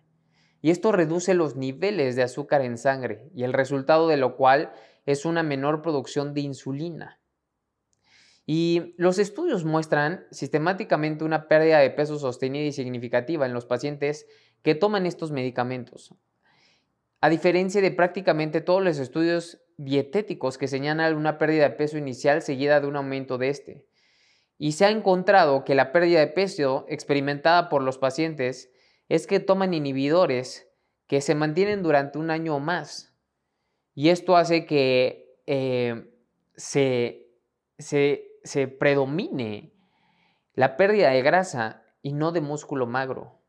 y 0.62 0.72
esto 0.72 0.92
reduce 0.92 1.34
los 1.34 1.56
niveles 1.56 2.16
de 2.16 2.24
azúcar 2.24 2.62
en 2.62 2.78
sangre 2.78 3.30
y 3.34 3.44
el 3.44 3.54
resultado 3.54 4.08
de 4.08 4.18
lo 4.18 4.36
cual 4.36 4.72
es 5.06 5.26
una 5.26 5.44
menor 5.44 5.82
producción 5.82 6.34
de 6.34 6.42
insulina. 6.42 7.20
Y 8.46 8.96
los 8.98 9.20
estudios 9.20 9.64
muestran 9.64 10.26
sistemáticamente 10.32 11.24
una 11.24 11.48
pérdida 11.48 11.80
de 11.80 11.92
peso 11.92 12.18
sostenida 12.18 12.66
y 12.66 12.72
significativa 12.72 13.46
en 13.46 13.54
los 13.54 13.66
pacientes 13.66 14.26
que 14.64 14.76
toman 14.76 15.06
estos 15.06 15.32
medicamentos. 15.32 16.16
A 17.22 17.30
diferencia 17.30 17.82
de 17.82 17.92
prácticamente 17.92 18.62
todos 18.62 18.82
los 18.82 18.98
estudios 18.98 19.62
dietéticos 19.78 20.58
que 20.58 20.68
señalan 20.68 21.16
una 21.16 21.38
pérdida 21.38 21.70
de 21.70 21.76
peso 21.76 21.98
inicial 21.98 22.42
seguida 22.42 22.80
de 22.80 22.88
un 22.88 22.96
aumento 22.96 23.38
de 23.38 23.50
este. 23.50 23.86
Y 24.58 24.74
se 24.74 24.86
ha 24.86 24.90
encontrado 24.90 25.64
que 25.64 25.76
la 25.76 25.92
pérdida 25.92 26.20
de 26.20 26.28
peso 26.28 26.86
experimentada 26.90 27.70
por 27.70 27.82
los 27.82 27.98
pacientes 27.98 28.72
es 29.08 29.28
que 29.28 29.40
toman 29.40 29.74
inhibidores 29.74 30.70
que 31.08 31.22
se 31.22 31.36
mantienen 31.36 31.82
durante 31.82 32.20
un 32.20 32.30
año 32.30 32.56
o 32.56 32.60
más. 32.60 33.14
Y 33.96 34.10
esto 34.10 34.38
hace 34.38 34.66
que 34.66 35.42
eh, 35.46 36.10
se, 36.56 37.28
se 37.78 38.68
predomine 38.68 39.74
la 40.54 40.78
pérdida 40.78 41.10
de 41.10 41.22
grasa 41.22 41.84
y 42.02 42.14
no 42.14 42.32
de 42.32 42.42
músculo 42.42 42.86
magro. 42.86 43.42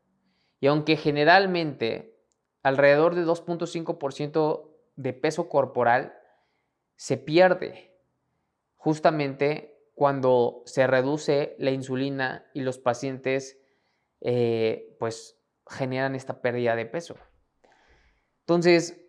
Y 0.59 0.67
aunque 0.67 0.95
generalmente 0.95 2.10
alrededor 2.63 3.15
de 3.15 3.25
2.5% 3.25 4.71
de 4.95 5.13
peso 5.13 5.49
corporal 5.49 6.13
se 6.95 7.17
pierde 7.17 7.97
justamente 8.75 9.79
cuando 9.95 10.63
se 10.65 10.87
reduce 10.87 11.55
la 11.59 11.71
insulina 11.71 12.49
y 12.53 12.61
los 12.61 12.79
pacientes 12.79 13.59
eh, 14.21 14.95
pues 14.99 15.39
generan 15.67 16.15
esta 16.15 16.41
pérdida 16.41 16.75
de 16.75 16.85
peso. 16.85 17.15
Entonces, 18.41 18.99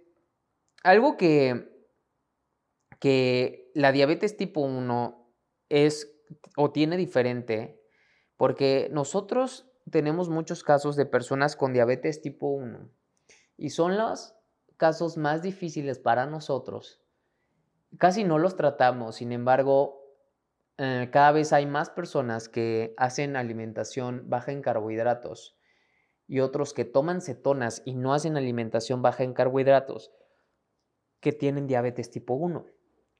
algo 0.83 1.17
que, 1.17 1.88
que 3.01 3.71
la 3.75 3.93
diabetes 3.93 4.37
tipo 4.37 4.61
1 4.61 5.35
es 5.69 6.15
o 6.57 6.71
tiene 6.71 6.97
diferente, 6.97 7.83
porque 8.37 8.88
nosotros 8.91 9.71
tenemos 9.91 10.29
muchos 10.29 10.62
casos 10.62 10.97
de 10.97 11.07
personas 11.07 11.57
con 11.57 11.73
diabetes 11.73 12.21
tipo 12.23 12.49
1 12.49 12.91
y 13.62 13.70
son 13.70 13.96
los 13.96 14.35
casos 14.77 15.16
más 15.16 15.40
difíciles 15.40 16.01
para 16.01 16.27
nosotros. 16.27 17.01
Casi 17.96 18.25
no 18.25 18.40
los 18.40 18.57
tratamos, 18.57 19.14
sin 19.14 19.31
embargo, 19.31 20.03
eh, 20.79 21.11
cada 21.12 21.31
vez 21.31 21.53
hay 21.53 21.66
más 21.66 21.88
personas 21.88 22.48
que 22.48 22.92
hacen 22.96 23.37
alimentación 23.37 24.25
baja 24.27 24.51
en 24.51 24.62
carbohidratos 24.62 25.57
y 26.27 26.40
otros 26.40 26.75
que 26.75 26.85
toman 26.85 27.20
cetonas 27.20 27.83
y 27.85 27.94
no 27.94 28.14
hacen 28.14 28.37
alimentación 28.37 29.01
baja 29.01 29.22
en 29.22 29.33
carbohidratos 29.33 30.11
que 31.20 31.31
tienen 31.31 31.68
diabetes 31.68 32.11
tipo 32.11 32.35
1. 32.35 32.66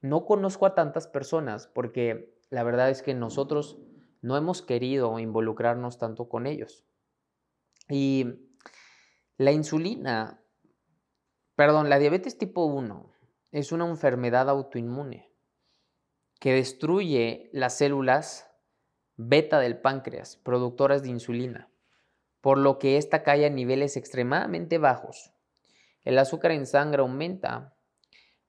No 0.01 0.27
conozco 0.27 0.67
a 0.67 0.75
tantas 0.75 1.07
personas 1.07 1.69
porque 1.69 2.37
la 2.51 2.65
verdad 2.65 2.91
es 2.91 3.03
que 3.03 3.15
nosotros 3.15 3.79
no 4.23 4.37
hemos 4.37 4.61
querido 4.61 5.21
involucrarnos 5.21 5.99
tanto 5.99 6.29
con 6.29 6.49
ellos. 6.49 6.85
Y 7.89 8.52
la 9.45 9.53
insulina, 9.53 10.43
perdón, 11.57 11.89
la 11.89 11.99
diabetes 11.99 12.39
tipo 12.39 12.65
1 12.65 13.13
es 13.51 13.73
una 13.73 13.89
enfermedad 13.89 14.49
autoinmune 14.49 15.31
que 16.41 16.53
destruye 16.55 17.51
las 17.53 17.79
células 17.79 18.51
beta 19.17 19.61
del 19.61 19.81
páncreas, 19.81 20.37
productoras 20.37 21.03
de 21.03 21.11
insulina 21.11 21.73
por 22.43 22.59
lo 22.59 22.79
que 22.79 22.99
ésta 22.99 23.23
cae 23.23 23.47
a 23.47 23.51
niveles 23.51 23.97
extremadamente 23.97 24.77
bajos. 24.77 25.33
El 26.03 26.19
azúcar 26.19 26.51
en 26.51 26.67
sangre 26.67 27.01
aumenta, 27.01 27.77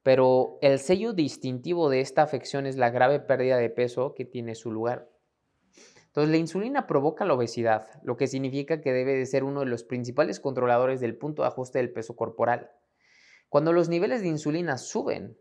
pero 0.01 0.57
el 0.61 0.79
sello 0.79 1.13
distintivo 1.13 1.89
de 1.89 2.01
esta 2.01 2.23
afección 2.23 2.65
es 2.65 2.75
la 2.75 2.89
grave 2.89 3.19
pérdida 3.19 3.55
de 3.57 3.69
peso 3.69 4.15
que 4.15 4.25
tiene 4.25 4.55
su 4.55 4.71
lugar. 4.71 5.12
Entonces, 6.13 6.29
la 6.29 6.37
insulina 6.37 6.85
provoca 6.85 7.25
la 7.25 7.33
obesidad, 7.33 7.87
lo 8.03 8.17
que 8.17 8.27
significa 8.27 8.81
que 8.81 8.93
debe 8.93 9.15
de 9.15 9.25
ser 9.25 9.43
uno 9.43 9.61
de 9.61 9.65
los 9.65 9.83
principales 9.83 10.39
controladores 10.39 10.99
del 10.99 11.17
punto 11.17 11.41
de 11.41 11.47
ajuste 11.47 11.79
del 11.79 11.91
peso 11.91 12.15
corporal. 12.15 12.69
Cuando 13.49 13.73
los 13.73 13.89
niveles 13.89 14.21
de 14.21 14.27
insulina 14.27 14.77
suben, 14.77 15.35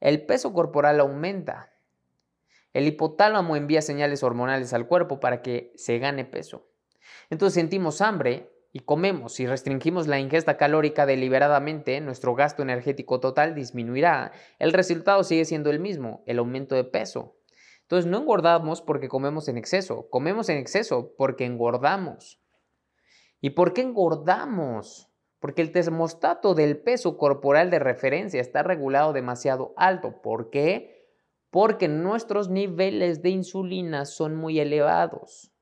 el 0.00 0.26
peso 0.26 0.52
corporal 0.52 1.00
aumenta. 1.00 1.72
El 2.74 2.86
hipotálamo 2.86 3.56
envía 3.56 3.80
señales 3.80 4.22
hormonales 4.22 4.74
al 4.74 4.86
cuerpo 4.86 5.18
para 5.18 5.40
que 5.40 5.72
se 5.76 5.98
gane 5.98 6.26
peso. 6.26 6.68
Entonces 7.30 7.54
sentimos 7.54 8.02
hambre 8.02 8.52
y 8.70 8.80
comemos. 8.80 9.32
Si 9.32 9.46
restringimos 9.46 10.08
la 10.08 10.20
ingesta 10.20 10.58
calórica 10.58 11.06
deliberadamente, 11.06 11.98
nuestro 12.02 12.34
gasto 12.34 12.62
energético 12.62 13.18
total 13.18 13.54
disminuirá. 13.54 14.32
El 14.58 14.74
resultado 14.74 15.24
sigue 15.24 15.46
siendo 15.46 15.70
el 15.70 15.80
mismo, 15.80 16.22
el 16.26 16.38
aumento 16.38 16.74
de 16.74 16.84
peso. 16.84 17.34
Entonces 17.84 18.10
no 18.10 18.18
engordamos 18.18 18.80
porque 18.80 19.08
comemos 19.08 19.48
en 19.48 19.58
exceso, 19.58 20.08
comemos 20.08 20.48
en 20.48 20.56
exceso 20.56 21.14
porque 21.18 21.44
engordamos. 21.44 22.40
¿Y 23.40 23.50
por 23.50 23.74
qué 23.74 23.82
engordamos? 23.82 25.10
Porque 25.38 25.60
el 25.60 25.70
termostato 25.70 26.54
del 26.54 26.80
peso 26.80 27.18
corporal 27.18 27.70
de 27.70 27.78
referencia 27.78 28.40
está 28.40 28.62
regulado 28.62 29.12
demasiado 29.12 29.74
alto. 29.76 30.22
¿Por 30.22 30.48
qué? 30.48 31.10
Porque 31.50 31.86
nuestros 31.88 32.48
niveles 32.48 33.20
de 33.20 33.28
insulina 33.28 34.06
son 34.06 34.34
muy 34.34 34.60
elevados. 34.60 35.52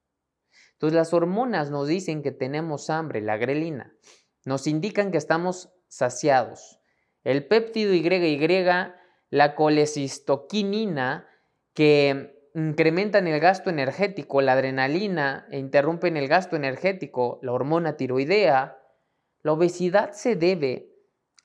Entonces 0.75 0.97
las 0.97 1.13
hormonas 1.13 1.73
nos 1.73 1.89
dicen 1.89 2.23
que 2.23 2.31
tenemos 2.31 2.89
hambre, 2.89 3.21
la 3.21 3.37
grelina. 3.37 3.93
Nos 4.45 4.69
indican 4.69 5.11
que 5.11 5.19
estamos 5.19 5.73
saciados. 5.89 6.79
El 7.25 7.49
péptido 7.49 7.93
YY, 7.95 8.65
la 9.31 9.55
colecistoquinina, 9.57 11.29
que 11.75 12.51
incrementan 12.55 13.27
el 13.27 13.41
gasto 13.41 13.71
energético, 13.71 14.43
la 14.43 14.53
adrenalina 14.53 15.47
e 15.51 15.59
interrumpen 15.59 16.17
el 16.17 16.29
gasto 16.29 16.57
energético, 16.57 17.39
la 17.43 17.53
hormona 17.53 17.97
tiroidea, 17.97 18.79
la 19.43 19.53
obesidad 19.53 20.13
se 20.13 20.37
debe 20.37 20.93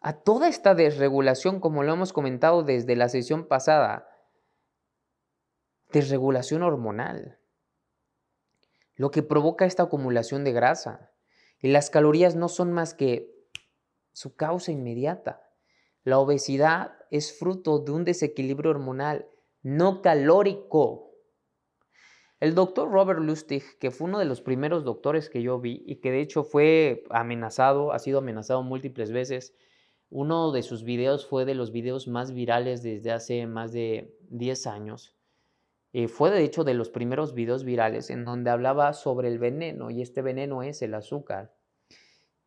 a 0.02 0.22
toda 0.22 0.48
esta 0.48 0.76
desregulación, 0.76 1.60
como 1.60 1.84
lo 1.84 1.94
hemos 1.94 2.14
comentado 2.14 2.64
desde 2.64 2.96
la 2.96 3.10
sesión 3.10 3.48
pasada, 3.48 4.08
desregulación 5.92 6.62
hormonal, 6.62 7.40
lo 8.96 9.12
que 9.12 9.24
provoca 9.24 9.66
esta 9.66 9.84
acumulación 9.84 10.44
de 10.44 10.52
grasa. 10.52 11.12
Y 11.60 11.70
las 11.70 11.90
calorías 11.90 12.36
no 12.36 12.50
son 12.50 12.72
más 12.72 12.94
que 12.94 13.34
su 14.12 14.36
causa 14.36 14.72
inmediata. 14.72 15.42
La 16.04 16.20
obesidad 16.20 16.98
es 17.10 17.38
fruto 17.38 17.80
de 17.80 17.92
un 17.92 18.04
desequilibrio 18.04 18.72
hormonal 18.72 19.28
no 19.64 20.02
calórico. 20.02 21.12
El 22.40 22.54
doctor 22.54 22.92
Robert 22.92 23.20
Lustig, 23.20 23.64
que 23.80 23.90
fue 23.90 24.08
uno 24.08 24.20
de 24.20 24.26
los 24.26 24.42
primeros 24.42 24.84
doctores 24.84 25.30
que 25.30 25.42
yo 25.42 25.60
vi 25.60 25.84
y 25.86 25.96
que 25.98 26.12
de 26.12 26.22
hecho 26.22 26.44
fue 26.44 27.04
amenazado, 27.10 27.92
ha 27.92 28.00
sido 28.00 28.20
amenazado 28.20 28.62
múltiples 28.62 29.12
veces, 29.12 29.56
uno 30.10 30.52
de 30.52 30.64
sus 30.64 30.84
videos 30.84 31.26
fue 31.26 31.46
de 31.46 31.56
los 31.56 31.72
videos 31.72 32.08
más 32.08 32.32
virales 32.32 32.84
desde 32.84 33.12
hace 33.12 33.46
más 33.48 33.74
de 33.74 34.16
10 34.30 34.68
años. 34.68 35.16
Eh, 35.94 36.08
fue 36.08 36.30
de 36.30 36.44
hecho 36.44 36.64
de 36.64 36.76
los 36.76 36.90
primeros 36.90 37.34
videos 37.34 37.64
virales 37.64 38.10
en 38.10 38.24
donde 38.24 38.52
hablaba 38.52 38.94
sobre 38.94 39.30
el 39.30 39.40
veneno 39.40 39.90
y 39.90 40.02
este 40.02 40.22
veneno 40.22 40.62
es 40.64 40.82
el 40.82 40.94
azúcar. 40.94 41.56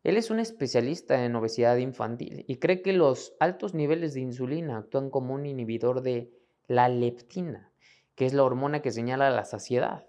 Él 0.03 0.17
es 0.17 0.31
un 0.31 0.39
especialista 0.39 1.25
en 1.25 1.35
obesidad 1.35 1.77
infantil 1.77 2.45
y 2.47 2.57
cree 2.57 2.81
que 2.81 2.93
los 2.93 3.35
altos 3.39 3.73
niveles 3.73 4.13
de 4.13 4.21
insulina 4.21 4.77
actúan 4.77 5.09
como 5.11 5.35
un 5.35 5.45
inhibidor 5.45 6.01
de 6.01 6.31
la 6.67 6.89
leptina, 6.89 7.71
que 8.15 8.25
es 8.25 8.33
la 8.33 8.43
hormona 8.43 8.81
que 8.81 8.91
señala 8.91 9.29
la 9.29 9.45
saciedad. 9.45 10.05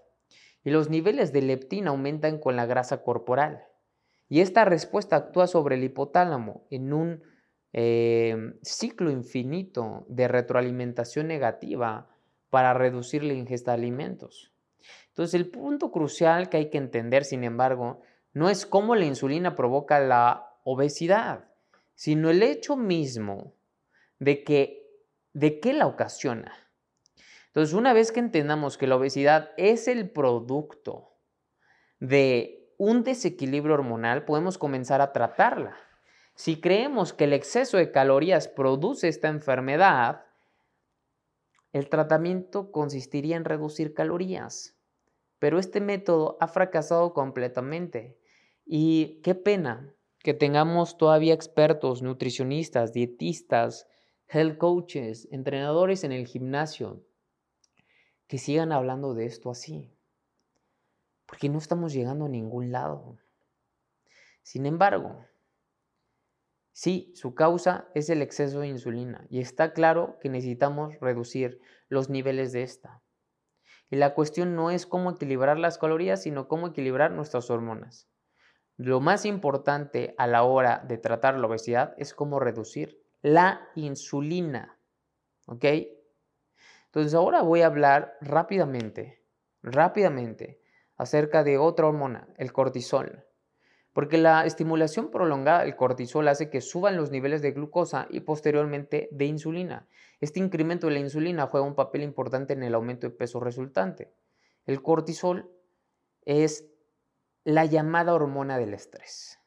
Y 0.63 0.71
los 0.71 0.89
niveles 0.89 1.33
de 1.33 1.41
leptina 1.41 1.91
aumentan 1.91 2.39
con 2.39 2.55
la 2.55 2.65
grasa 2.65 3.03
corporal. 3.03 3.63
Y 4.29 4.41
esta 4.41 4.65
respuesta 4.65 5.15
actúa 5.15 5.47
sobre 5.47 5.75
el 5.75 5.83
hipotálamo 5.83 6.65
en 6.69 6.93
un 6.93 7.23
eh, 7.73 8.35
ciclo 8.61 9.11
infinito 9.11 10.05
de 10.07 10.27
retroalimentación 10.27 11.27
negativa 11.27 12.07
para 12.49 12.73
reducir 12.73 13.23
la 13.23 13.33
ingesta 13.33 13.71
de 13.71 13.77
alimentos. 13.77 14.53
Entonces, 15.09 15.33
el 15.33 15.49
punto 15.49 15.91
crucial 15.91 16.49
que 16.49 16.57
hay 16.57 16.69
que 16.69 16.77
entender, 16.77 17.25
sin 17.25 17.43
embargo, 17.43 18.01
no 18.33 18.49
es 18.49 18.65
cómo 18.65 18.95
la 18.95 19.05
insulina 19.05 19.55
provoca 19.55 19.99
la 19.99 20.57
obesidad, 20.63 21.45
sino 21.95 22.29
el 22.29 22.41
hecho 22.41 22.75
mismo 22.75 23.53
de 24.19 24.43
que 24.43 24.82
¿De 25.33 25.59
qué 25.59 25.73
la 25.73 25.87
ocasiona? 25.87 26.53
Entonces, 27.47 27.73
una 27.73 27.93
vez 27.93 28.11
que 28.11 28.19
entendamos 28.19 28.77
que 28.77 28.87
la 28.87 28.95
obesidad 28.95 29.51
es 29.57 29.87
el 29.87 30.09
producto 30.09 31.17
de 31.99 32.71
un 32.77 33.03
desequilibrio 33.03 33.75
hormonal, 33.75 34.25
podemos 34.25 34.57
comenzar 34.57 35.01
a 35.01 35.11
tratarla. 35.11 35.75
Si 36.35 36.59
creemos 36.59 37.13
que 37.13 37.25
el 37.25 37.33
exceso 37.33 37.77
de 37.77 37.91
calorías 37.91 38.47
produce 38.47 39.07
esta 39.07 39.27
enfermedad, 39.27 40.25
el 41.71 41.89
tratamiento 41.89 42.71
consistiría 42.71 43.35
en 43.35 43.45
reducir 43.45 43.93
calorías. 43.93 44.75
Pero 45.39 45.59
este 45.59 45.81
método 45.81 46.37
ha 46.39 46.47
fracasado 46.47 47.13
completamente. 47.13 48.19
Y 48.65 49.19
qué 49.23 49.35
pena 49.35 49.93
que 50.19 50.33
tengamos 50.33 50.97
todavía 50.97 51.33
expertos, 51.33 52.01
nutricionistas, 52.01 52.93
dietistas, 52.93 53.87
health 54.27 54.57
coaches, 54.57 55.27
entrenadores 55.31 56.03
en 56.03 56.11
el 56.11 56.25
gimnasio, 56.25 57.03
que 58.27 58.37
sigan 58.37 58.71
hablando 58.71 59.13
de 59.13 59.25
esto 59.25 59.51
así. 59.51 59.93
Porque 61.25 61.49
no 61.49 61.57
estamos 61.57 61.93
llegando 61.93 62.25
a 62.25 62.29
ningún 62.29 62.71
lado. 62.71 63.17
Sin 64.41 64.65
embargo, 64.65 65.25
sí, 66.71 67.11
su 67.15 67.35
causa 67.35 67.87
es 67.93 68.09
el 68.09 68.21
exceso 68.21 68.59
de 68.59 68.67
insulina 68.67 69.25
y 69.29 69.39
está 69.39 69.73
claro 69.73 70.17
que 70.19 70.29
necesitamos 70.29 70.99
reducir 70.99 71.59
los 71.89 72.09
niveles 72.09 72.51
de 72.51 72.63
esta. 72.63 73.01
Y 73.89 73.95
la 73.95 74.15
cuestión 74.15 74.55
no 74.55 74.71
es 74.71 74.87
cómo 74.87 75.11
equilibrar 75.11 75.59
las 75.59 75.77
calorías, 75.77 76.23
sino 76.23 76.47
cómo 76.47 76.67
equilibrar 76.67 77.11
nuestras 77.11 77.51
hormonas. 77.51 78.09
Lo 78.77 78.99
más 78.99 79.25
importante 79.25 80.15
a 80.17 80.25
la 80.25 80.43
hora 80.43 80.83
de 80.87 80.97
tratar 80.97 81.37
la 81.37 81.45
obesidad 81.45 81.93
es 81.97 82.15
cómo 82.15 82.39
reducir 82.39 83.02
la 83.23 83.67
insulina. 83.75 84.77
¿Ok? 85.47 85.65
Entonces 86.85 87.15
ahora 87.15 87.41
voy 87.41 87.61
a 87.61 87.65
hablar 87.65 88.15
rápidamente, 88.21 89.23
rápidamente, 89.63 90.61
acerca 90.95 91.43
de 91.43 91.57
otra 91.57 91.87
hormona, 91.87 92.27
el 92.37 92.53
cortisol. 92.53 93.25
Porque 93.93 94.17
la 94.17 94.45
estimulación 94.45 95.09
prolongada 95.09 95.63
del 95.63 95.75
cortisol 95.75 96.27
hace 96.27 96.49
que 96.49 96.61
suban 96.61 96.97
los 96.97 97.11
niveles 97.11 97.41
de 97.41 97.51
glucosa 97.51 98.07
y 98.09 98.19
posteriormente 98.19 99.09
de 99.11 99.25
insulina. 99.25 99.87
Este 100.19 100.39
incremento 100.39 100.87
de 100.87 100.93
la 100.93 100.99
insulina 100.99 101.47
juega 101.47 101.65
un 101.65 101.75
papel 101.75 102.03
importante 102.03 102.53
en 102.53 102.63
el 102.63 102.75
aumento 102.75 103.07
de 103.07 103.15
peso 103.15 103.39
resultante. 103.39 104.13
El 104.65 104.81
cortisol 104.81 105.51
es 106.25 106.65
la 107.43 107.65
llamada 107.65 108.13
hormona 108.13 108.57
del 108.57 108.73
estrés 108.73 109.39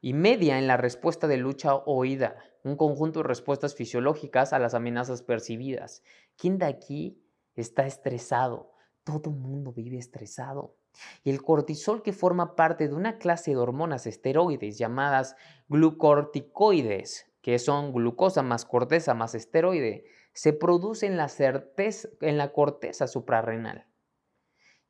y 0.00 0.12
media 0.12 0.58
en 0.58 0.66
la 0.66 0.76
respuesta 0.76 1.26
de 1.26 1.36
lucha 1.36 1.74
o 1.74 1.98
huida 1.98 2.36
un 2.68 2.76
conjunto 2.76 3.20
de 3.20 3.28
respuestas 3.28 3.74
fisiológicas 3.74 4.52
a 4.52 4.58
las 4.58 4.74
amenazas 4.74 5.22
percibidas. 5.22 6.02
¿Quién 6.36 6.58
de 6.58 6.66
aquí 6.66 7.22
está 7.56 7.86
estresado? 7.86 8.72
Todo 9.04 9.30
el 9.30 9.36
mundo 9.36 9.72
vive 9.72 9.98
estresado. 9.98 10.76
Y 11.24 11.30
el 11.30 11.42
cortisol 11.42 12.02
que 12.02 12.12
forma 12.12 12.56
parte 12.56 12.88
de 12.88 12.94
una 12.94 13.18
clase 13.18 13.52
de 13.52 13.56
hormonas 13.56 14.06
esteroides 14.06 14.78
llamadas 14.78 15.36
glucorticoides, 15.68 17.26
que 17.40 17.58
son 17.58 17.92
glucosa 17.92 18.42
más 18.42 18.64
corteza 18.64 19.14
más 19.14 19.34
esteroide, 19.34 20.04
se 20.32 20.52
produce 20.52 21.06
en 21.06 21.16
la, 21.16 21.30
en 22.20 22.38
la 22.38 22.52
corteza 22.52 23.06
suprarrenal. 23.06 23.86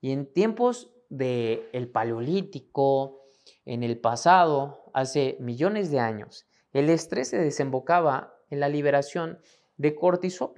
Y 0.00 0.12
en 0.12 0.32
tiempos 0.32 0.90
del 1.08 1.68
el 1.72 1.90
paleolítico, 1.90 3.22
en 3.64 3.82
el 3.82 3.98
pasado, 3.98 4.90
hace 4.94 5.36
millones 5.40 5.90
de 5.90 6.00
años, 6.00 6.47
el 6.72 6.90
estrés 6.90 7.28
se 7.28 7.38
desembocaba 7.38 8.34
en 8.50 8.60
la 8.60 8.68
liberación 8.68 9.38
de 9.76 9.94
cortisol, 9.94 10.52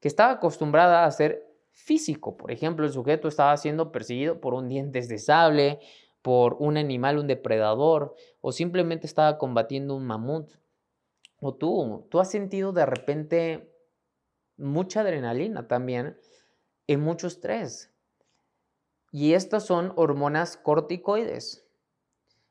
que 0.00 0.08
estaba 0.08 0.32
acostumbrada 0.32 1.04
a 1.04 1.10
ser 1.10 1.46
físico. 1.72 2.36
Por 2.36 2.50
ejemplo, 2.50 2.86
el 2.86 2.92
sujeto 2.92 3.28
estaba 3.28 3.56
siendo 3.56 3.92
perseguido 3.92 4.40
por 4.40 4.54
un 4.54 4.68
diente 4.68 5.00
de 5.00 5.18
sable, 5.18 5.80
por 6.22 6.56
un 6.58 6.76
animal, 6.76 7.18
un 7.18 7.26
depredador, 7.26 8.14
o 8.40 8.52
simplemente 8.52 9.06
estaba 9.06 9.38
combatiendo 9.38 9.96
un 9.96 10.06
mamut. 10.06 10.50
O 11.40 11.54
tú, 11.54 12.06
tú 12.10 12.20
has 12.20 12.30
sentido 12.30 12.72
de 12.72 12.86
repente 12.86 13.72
mucha 14.56 15.00
adrenalina 15.00 15.66
también 15.66 16.18
y 16.86 16.96
mucho 16.96 17.26
estrés. 17.26 17.90
Y 19.10 19.32
estas 19.32 19.64
son 19.64 19.92
hormonas 19.96 20.56
corticoides. 20.56 21.66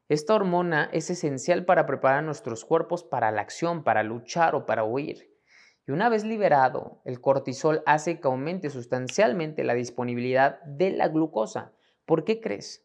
Esta 0.09 0.33
hormona 0.33 0.89
es 0.91 1.11
esencial 1.11 1.65
para 1.65 1.85
preparar 1.85 2.23
nuestros 2.23 2.65
cuerpos 2.65 3.03
para 3.03 3.29
la 3.29 3.41
acción, 3.41 3.83
para 3.83 4.01
luchar 4.01 4.55
o 4.55 4.65
para 4.65 4.83
huir. 4.83 5.37
Y 5.85 5.91
una 5.91 6.09
vez 6.09 6.23
liberado, 6.23 6.99
el 7.05 7.21
cortisol 7.21 7.83
hace 7.85 8.19
que 8.19 8.27
aumente 8.27 8.71
sustancialmente 8.71 9.63
la 9.63 9.75
disponibilidad 9.75 10.63
de 10.63 10.89
la 10.89 11.09
glucosa. 11.09 11.73
¿Por 12.07 12.23
qué 12.23 12.41
crees? 12.41 12.83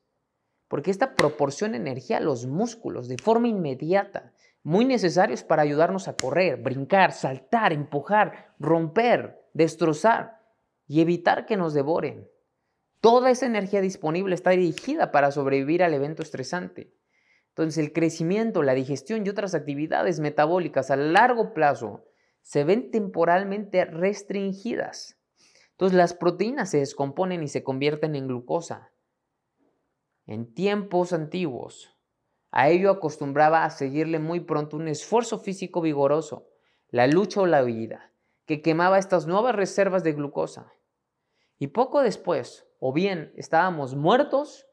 Porque 0.69 0.91
esta 0.91 1.15
proporciona 1.15 1.79
energía 1.79 2.19
a 2.19 2.21
los 2.21 2.45
músculos 2.45 3.09
de 3.09 3.17
forma 3.17 3.49
inmediata, 3.49 4.35
muy 4.63 4.85
necesarios 4.85 5.45
para 5.45 5.63
ayudarnos 5.63 6.09
a 6.09 6.17
correr, 6.17 6.59
brincar, 6.59 7.13
saltar, 7.13 7.73
empujar, 7.73 8.55
romper, 8.59 9.43
destrozar 9.55 10.43
y 10.87 11.01
evitar 11.01 11.47
que 11.47 11.57
nos 11.57 11.73
devoren. 11.73 12.29
Toda 13.01 13.31
esa 13.31 13.47
energía 13.47 13.81
disponible 13.81 14.35
está 14.35 14.51
dirigida 14.51 15.11
para 15.11 15.31
sobrevivir 15.31 15.83
al 15.83 15.95
evento 15.95 16.23
estresante. 16.23 16.93
Entonces 17.55 17.79
el 17.85 17.93
crecimiento, 17.93 18.65
la 18.65 18.75
digestión 18.75 19.25
y 19.25 19.29
otras 19.29 19.55
actividades 19.55 20.19
metabólicas 20.19 20.91
a 20.91 20.97
largo 20.97 21.55
plazo 21.55 22.05
se 22.43 22.65
ven 22.65 22.91
temporalmente 22.91 23.85
restringidas. 23.85 25.21
Entonces 25.71 25.97
las 25.97 26.15
proteínas 26.15 26.71
se 26.71 26.79
descomponen 26.79 27.45
y 27.45 27.49
se 27.49 27.63
convierten 27.63 28.17
en 28.17 28.27
glucosa. 28.27 28.91
En 30.27 30.53
tiempos 30.53 31.13
antiguos, 31.13 31.97
a 32.51 32.71
ello 32.71 32.91
acostumbraba 32.91 33.65
a 33.65 33.71
seguirle 33.71 34.19
muy 34.19 34.41
pronto 34.41 34.77
un 34.77 34.89
esfuerzo 34.89 35.39
físico 35.39 35.81
vigoroso, 35.81 36.49
la 36.89 37.07
lucha 37.07 37.43
o 37.43 37.47
la 37.47 37.63
vida, 37.63 38.11
que 38.47 38.63
quemaba 38.63 38.99
estas 38.99 39.29
nuevas 39.29 39.55
reservas 39.55 40.03
de 40.03 40.13
glucosa. 40.13 40.73
Y 41.61 41.69
poco 41.69 42.03
después, 42.03 42.67
o 42.81 42.93
bien 42.93 43.33
estábamos 43.37 43.95
muertos, 43.95 44.67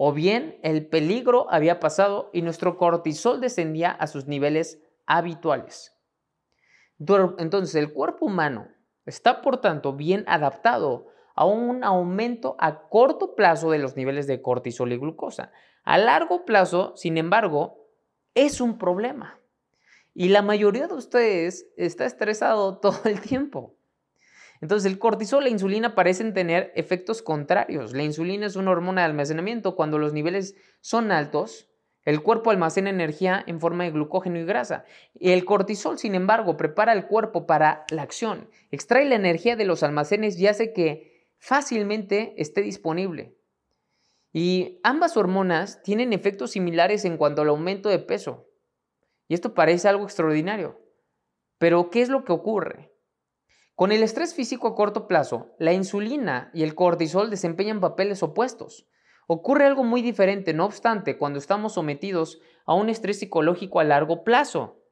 o 0.00 0.12
bien 0.12 0.60
el 0.62 0.86
peligro 0.86 1.48
había 1.50 1.80
pasado 1.80 2.30
y 2.32 2.42
nuestro 2.42 2.76
cortisol 2.76 3.40
descendía 3.40 3.90
a 3.90 4.06
sus 4.06 4.28
niveles 4.28 4.80
habituales. 5.06 5.92
Entonces 7.00 7.74
el 7.74 7.92
cuerpo 7.92 8.26
humano 8.26 8.68
está 9.06 9.42
por 9.42 9.60
tanto 9.60 9.94
bien 9.94 10.22
adaptado 10.28 11.08
a 11.34 11.46
un 11.46 11.82
aumento 11.82 12.54
a 12.60 12.88
corto 12.88 13.34
plazo 13.34 13.72
de 13.72 13.80
los 13.80 13.96
niveles 13.96 14.28
de 14.28 14.40
cortisol 14.40 14.92
y 14.92 14.98
glucosa. 14.98 15.50
A 15.82 15.98
largo 15.98 16.44
plazo, 16.44 16.92
sin 16.94 17.18
embargo, 17.18 17.88
es 18.34 18.60
un 18.60 18.78
problema. 18.78 19.40
Y 20.14 20.28
la 20.28 20.42
mayoría 20.42 20.86
de 20.86 20.94
ustedes 20.94 21.66
está 21.76 22.04
estresado 22.04 22.78
todo 22.80 23.00
el 23.06 23.20
tiempo. 23.20 23.74
Entonces 24.60 24.90
el 24.90 24.98
cortisol 24.98 25.42
y 25.42 25.44
la 25.44 25.50
insulina 25.50 25.94
parecen 25.94 26.34
tener 26.34 26.72
efectos 26.74 27.22
contrarios. 27.22 27.92
La 27.92 28.02
insulina 28.02 28.46
es 28.46 28.56
una 28.56 28.70
hormona 28.70 29.02
de 29.02 29.06
almacenamiento. 29.06 29.76
Cuando 29.76 29.98
los 29.98 30.12
niveles 30.12 30.56
son 30.80 31.12
altos, 31.12 31.68
el 32.04 32.22
cuerpo 32.22 32.50
almacena 32.50 32.90
energía 32.90 33.44
en 33.46 33.60
forma 33.60 33.84
de 33.84 33.90
glucógeno 33.90 34.38
y 34.38 34.44
grasa. 34.44 34.84
El 35.20 35.44
cortisol, 35.44 35.98
sin 35.98 36.14
embargo, 36.14 36.56
prepara 36.56 36.92
el 36.92 37.06
cuerpo 37.06 37.46
para 37.46 37.84
la 37.90 38.02
acción. 38.02 38.48
Extrae 38.70 39.04
la 39.04 39.16
energía 39.16 39.56
de 39.56 39.64
los 39.64 39.82
almacenes 39.82 40.38
y 40.38 40.46
hace 40.46 40.72
que 40.72 41.28
fácilmente 41.38 42.34
esté 42.38 42.62
disponible. 42.62 43.36
Y 44.32 44.80
ambas 44.82 45.16
hormonas 45.16 45.82
tienen 45.82 46.12
efectos 46.12 46.52
similares 46.52 47.04
en 47.04 47.16
cuanto 47.16 47.42
al 47.42 47.48
aumento 47.48 47.88
de 47.88 47.98
peso. 47.98 48.48
Y 49.28 49.34
esto 49.34 49.54
parece 49.54 49.88
algo 49.88 50.04
extraordinario. 50.04 50.80
Pero, 51.58 51.90
¿qué 51.90 52.02
es 52.02 52.08
lo 52.08 52.24
que 52.24 52.32
ocurre? 52.32 52.92
Con 53.78 53.92
el 53.92 54.02
estrés 54.02 54.34
físico 54.34 54.66
a 54.66 54.74
corto 54.74 55.06
plazo, 55.06 55.54
la 55.60 55.72
insulina 55.72 56.50
y 56.52 56.64
el 56.64 56.74
cortisol 56.74 57.30
desempeñan 57.30 57.78
papeles 57.78 58.24
opuestos. 58.24 58.88
Ocurre 59.28 59.66
algo 59.66 59.84
muy 59.84 60.02
diferente, 60.02 60.52
no 60.52 60.64
obstante, 60.64 61.16
cuando 61.16 61.38
estamos 61.38 61.74
sometidos 61.74 62.40
a 62.66 62.74
un 62.74 62.88
estrés 62.88 63.20
psicológico 63.20 63.78
a 63.78 63.84
largo 63.84 64.24
plazo. 64.24 64.82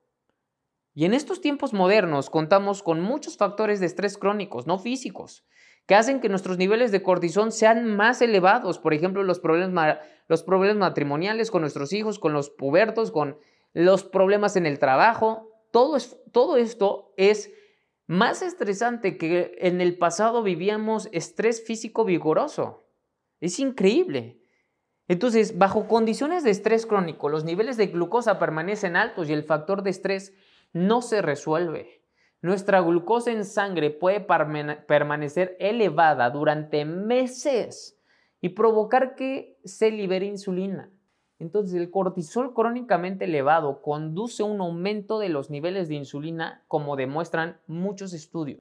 Y 0.95 1.05
en 1.05 1.15
estos 1.15 1.41
tiempos 1.41 1.73
modernos 1.73 2.31
contamos 2.31 2.85
con 2.85 3.01
muchos 3.01 3.37
factores 3.37 3.81
de 3.81 3.87
estrés 3.87 4.17
crónicos, 4.19 4.69
no 4.69 4.79
físicos, 4.79 5.45
que 5.87 5.97
hacen 5.97 6.21
que 6.21 6.29
nuestros 6.29 6.57
niveles 6.57 6.93
de 6.93 7.03
cortisol 7.03 7.51
sean 7.51 7.97
más 7.97 8.23
elevados. 8.23 8.79
Por 8.79 8.95
ejemplo, 8.95 9.25
los 9.25 9.41
problemas, 9.41 9.99
los 10.29 10.45
problemas 10.45 10.77
matrimoniales 10.77 11.51
con 11.51 11.63
nuestros 11.63 11.93
hijos, 11.93 12.21
con 12.21 12.33
los 12.33 12.51
pubertos, 12.51 13.11
con 13.11 13.37
los 13.73 14.05
problemas 14.05 14.55
en 14.55 14.65
el 14.65 14.79
trabajo. 14.79 15.51
Todo, 15.73 15.99
todo 16.31 16.57
esto 16.57 17.13
es 17.17 17.51
más 18.07 18.43
estresante 18.43 19.19
que 19.19 19.57
en 19.59 19.81
el 19.81 19.99
pasado 19.99 20.43
vivíamos 20.43 21.09
estrés 21.13 21.65
físico 21.65 22.05
vigoroso. 22.05 22.87
Es 23.41 23.59
increíble. 23.59 24.41
Entonces, 25.09 25.59
bajo 25.59 25.87
condiciones 25.87 26.43
de 26.43 26.51
estrés 26.51 26.87
crónico, 26.87 27.29
los 27.29 27.45
niveles 27.45 27.77
de 27.77 27.89
glucosa 27.89 28.39
permanecen 28.39 28.97
altos 28.97 29.29
y 29.29 29.33
el 29.33 29.45
factor 29.45 29.83
de 29.83 29.91
estrés 29.91 30.35
no 30.73 31.03
se 31.03 31.23
resuelve. 31.23 32.03
Nuestra 32.43 32.81
glucosa 32.81 33.31
en 33.31 33.45
sangre 33.45 33.91
puede 33.91 34.21
permanecer 34.21 35.57
elevada 35.59 36.31
durante 36.31 36.85
meses 36.85 37.99
y 38.41 38.51
provocar 38.51 39.15
que 39.15 39.59
se 39.65 39.91
libere 39.91 40.27
insulina. 40.27 40.91
Entonces, 41.39 41.75
el 41.75 41.91
cortisol 41.91 42.55
crónicamente 42.55 43.27
elevado 43.27 43.83
conduce 43.83 44.43
a 44.43 44.47
un 44.47 44.61
aumento 44.61 45.19
de 45.19 45.29
los 45.29 45.51
niveles 45.51 45.89
de 45.89 45.97
insulina, 45.97 46.65
como 46.67 46.97
demuestran 46.97 47.61
muchos 47.67 48.15
estudios. 48.15 48.59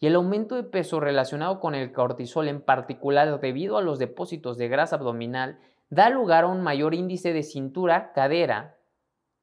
Y 0.00 0.06
el 0.06 0.14
aumento 0.14 0.54
de 0.54 0.62
peso 0.62 1.00
relacionado 1.00 1.58
con 1.58 1.74
el 1.74 1.92
cortisol 1.92 2.46
en 2.46 2.60
particular 2.60 3.40
debido 3.40 3.76
a 3.76 3.82
los 3.82 3.98
depósitos 3.98 4.56
de 4.56 4.68
grasa 4.68 4.96
abdominal 4.96 5.58
da 5.90 6.08
lugar 6.08 6.44
a 6.44 6.48
un 6.48 6.62
mayor 6.62 6.94
índice 6.94 7.32
de 7.32 7.42
cintura, 7.42 8.12
cadera. 8.12 8.78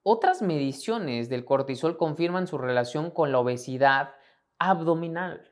Otras 0.02 0.42
mediciones 0.42 1.28
del 1.28 1.44
cortisol 1.44 1.98
confirman 1.98 2.48
su 2.48 2.58
relación 2.58 3.12
con 3.12 3.34
la 3.34 3.40
obesidad 3.40 4.14
abdominal. 4.60 5.52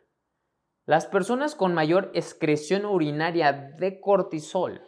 Las 0.85 1.05
personas 1.05 1.55
con 1.55 1.73
mayor 1.73 2.11
excreción 2.13 2.85
urinaria 2.85 3.51
de 3.51 3.99
cortisol 3.99 4.81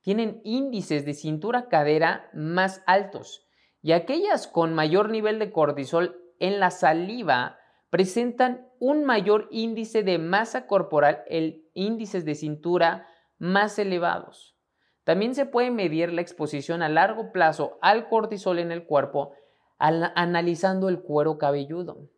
tienen 0.00 0.40
índices 0.44 1.04
de 1.04 1.14
cintura-cadera 1.14 2.30
más 2.32 2.82
altos 2.86 3.46
y 3.82 3.92
aquellas 3.92 4.46
con 4.46 4.74
mayor 4.74 5.10
nivel 5.10 5.38
de 5.38 5.52
cortisol 5.52 6.20
en 6.38 6.60
la 6.60 6.70
saliva 6.70 7.58
presentan 7.90 8.68
un 8.78 9.04
mayor 9.04 9.48
índice 9.50 10.02
de 10.02 10.18
masa 10.18 10.66
corporal, 10.66 11.22
el 11.28 11.68
índices 11.74 12.24
de 12.24 12.34
cintura 12.34 13.06
más 13.38 13.78
elevados. 13.78 14.56
También 15.04 15.34
se 15.34 15.46
puede 15.46 15.70
medir 15.70 16.12
la 16.12 16.20
exposición 16.20 16.82
a 16.82 16.88
largo 16.88 17.32
plazo 17.32 17.78
al 17.82 18.08
cortisol 18.08 18.58
en 18.58 18.70
el 18.70 18.84
cuerpo 18.84 19.32
analizando 19.78 20.88
el 20.88 21.00
cuero 21.00 21.38
cabelludo. 21.38 22.10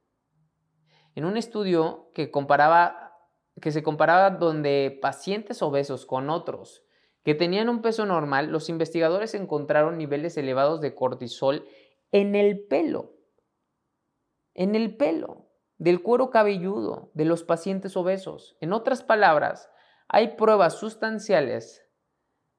En 1.14 1.24
un 1.24 1.36
estudio 1.36 2.10
que, 2.12 2.30
comparaba, 2.30 3.16
que 3.60 3.70
se 3.70 3.82
comparaba 3.82 4.30
donde 4.30 4.98
pacientes 5.00 5.62
obesos 5.62 6.04
con 6.04 6.28
otros 6.28 6.84
que 7.24 7.34
tenían 7.34 7.68
un 7.68 7.82
peso 7.82 8.04
normal, 8.06 8.50
los 8.50 8.68
investigadores 8.68 9.34
encontraron 9.34 9.98
niveles 9.98 10.36
elevados 10.36 10.80
de 10.80 10.94
cortisol 10.94 11.66
en 12.10 12.34
el 12.34 12.64
pelo. 12.66 13.12
En 14.54 14.74
el 14.74 14.96
pelo 14.96 15.48
del 15.78 16.02
cuero 16.02 16.30
cabelludo 16.30 17.10
de 17.14 17.24
los 17.24 17.42
pacientes 17.42 17.96
obesos. 17.96 18.56
En 18.60 18.72
otras 18.72 19.02
palabras, 19.02 19.70
hay 20.08 20.36
pruebas 20.36 20.78
sustanciales 20.78 21.82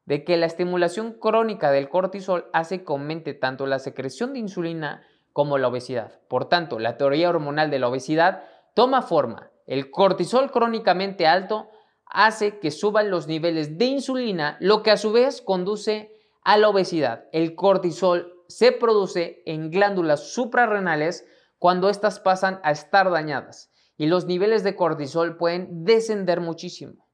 de 0.06 0.23
que 0.23 0.38
la 0.38 0.45
estimulación 0.45 1.13
crónica 1.13 1.71
del 1.71 1.89
cortisol 1.89 2.49
hace 2.52 2.84
que 2.84 2.91
aumente 2.91 3.34
tanto 3.34 3.65
la 3.65 3.80
secreción 3.80 4.34
de 4.34 4.39
insulina 4.39 5.06
como 5.32 5.58
la 5.58 5.67
obesidad. 5.67 6.19
Por 6.28 6.49
tanto, 6.49 6.80
la 6.80 6.97
teoría 6.97 7.30
hormonal 7.30 7.69
de 7.69 7.80
la 7.80 7.88
obesidad 7.88 8.43
toma 8.73 9.02
forma. 9.02 9.52
El 9.65 9.91
cortisol 9.91 10.52
crónicamente 10.52 11.26
alto 11.26 11.69
hace 12.13 12.60
que 12.60 12.71
suban 12.71 13.10
los 13.10 13.28
niveles 13.28 13.78
de 13.78 13.86
insulina, 13.86 14.56
lo 14.62 14.84
que 14.84 14.91
a 14.91 14.97
su 14.97 15.12
vez 15.12 15.41
conduce 15.41 16.15
a 16.43 16.58
la 16.58 16.69
obesidad. 16.69 17.26
El 17.34 17.56
cortisol 17.56 18.45
se 18.47 18.71
produce 18.71 19.41
en 19.45 19.71
glándulas 19.71 20.32
suprarrenales 20.32 21.26
cuando 21.58 21.89
éstas 21.89 22.19
pasan 22.19 22.60
a 22.63 22.71
estar 22.71 23.10
dañadas 23.10 23.71
y 23.97 24.06
los 24.06 24.26
niveles 24.26 24.63
de 24.63 24.76
cortisol 24.76 25.38
pueden 25.38 25.86
descender 25.86 26.39
muchísimo. 26.39 27.08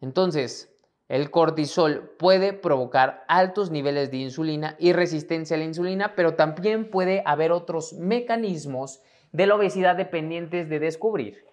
Entonces, 0.00 0.74
el 1.08 1.30
cortisol 1.30 2.14
puede 2.18 2.52
provocar 2.52 3.24
altos 3.28 3.70
niveles 3.70 4.10
de 4.10 4.18
insulina 4.18 4.76
y 4.78 4.92
resistencia 4.92 5.56
a 5.56 5.58
la 5.58 5.64
insulina, 5.64 6.14
pero 6.14 6.34
también 6.34 6.90
puede 6.90 7.22
haber 7.24 7.52
otros 7.52 7.94
mecanismos 7.94 9.00
de 9.32 9.46
la 9.46 9.54
obesidad 9.54 9.96
dependientes 9.96 10.68
de 10.68 10.78
descubrir. 10.78 11.44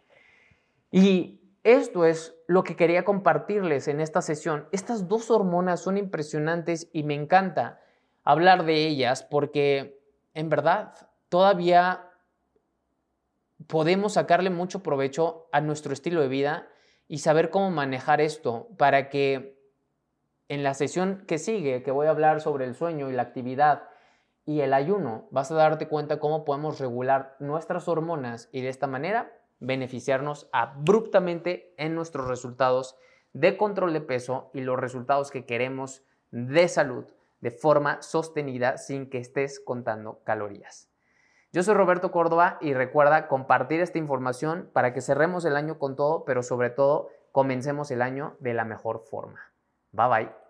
Y 0.91 1.44
esto 1.65 2.05
es 2.05 2.35
lo 2.47 2.63
que 2.63 2.75
quería 2.75 3.03
compartirles 3.03 3.87
en 3.87 3.99
esta 3.99 4.21
sesión. 4.21 4.69
Estas 4.71 5.07
dos 5.07 5.31
hormonas 5.31 5.81
son 5.81 5.97
impresionantes 5.97 6.89
y 6.93 7.01
me 7.01 7.15
encanta 7.15 7.81
hablar 8.23 8.65
de 8.65 8.85
ellas 8.85 9.23
porque 9.23 9.99
en 10.35 10.47
verdad 10.49 10.93
todavía 11.27 12.11
podemos 13.65 14.13
sacarle 14.13 14.51
mucho 14.51 14.83
provecho 14.83 15.47
a 15.51 15.59
nuestro 15.59 15.91
estilo 15.91 16.21
de 16.21 16.27
vida 16.27 16.67
y 17.07 17.17
saber 17.17 17.49
cómo 17.49 17.71
manejar 17.71 18.21
esto 18.21 18.67
para 18.77 19.09
que 19.09 19.59
en 20.49 20.61
la 20.61 20.75
sesión 20.75 21.23
que 21.27 21.39
sigue, 21.39 21.81
que 21.81 21.89
voy 21.89 22.05
a 22.05 22.11
hablar 22.11 22.41
sobre 22.41 22.65
el 22.65 22.75
sueño 22.75 23.09
y 23.09 23.13
la 23.13 23.23
actividad 23.23 23.89
y 24.45 24.61
el 24.61 24.71
ayuno, 24.71 25.27
vas 25.31 25.49
a 25.49 25.55
darte 25.55 25.87
cuenta 25.87 26.19
cómo 26.19 26.45
podemos 26.45 26.79
regular 26.79 27.35
nuestras 27.39 27.87
hormonas 27.87 28.49
y 28.51 28.61
de 28.61 28.69
esta 28.69 28.85
manera 28.85 29.31
beneficiarnos 29.59 30.49
abruptamente 30.51 31.73
en 31.77 31.95
nuestros 31.95 32.27
resultados 32.27 32.97
de 33.33 33.57
control 33.57 33.93
de 33.93 34.01
peso 34.01 34.49
y 34.53 34.61
los 34.61 34.79
resultados 34.79 35.31
que 35.31 35.45
queremos 35.45 36.03
de 36.31 36.67
salud 36.67 37.05
de 37.41 37.51
forma 37.51 38.01
sostenida 38.01 38.77
sin 38.77 39.09
que 39.09 39.19
estés 39.19 39.59
contando 39.59 40.21
calorías. 40.23 40.89
Yo 41.51 41.63
soy 41.63 41.75
Roberto 41.75 42.11
Córdoba 42.11 42.57
y 42.59 42.73
recuerda 42.73 43.27
compartir 43.27 43.79
esta 43.79 43.97
información 43.97 44.69
para 44.73 44.93
que 44.93 45.01
cerremos 45.01 45.45
el 45.45 45.55
año 45.55 45.79
con 45.79 45.95
todo, 45.95 46.25
pero 46.25 46.43
sobre 46.43 46.69
todo 46.69 47.09
comencemos 47.31 47.91
el 47.91 48.01
año 48.01 48.35
de 48.39 48.53
la 48.53 48.65
mejor 48.65 49.03
forma. 49.09 49.39
Bye 49.91 50.07
bye. 50.09 50.44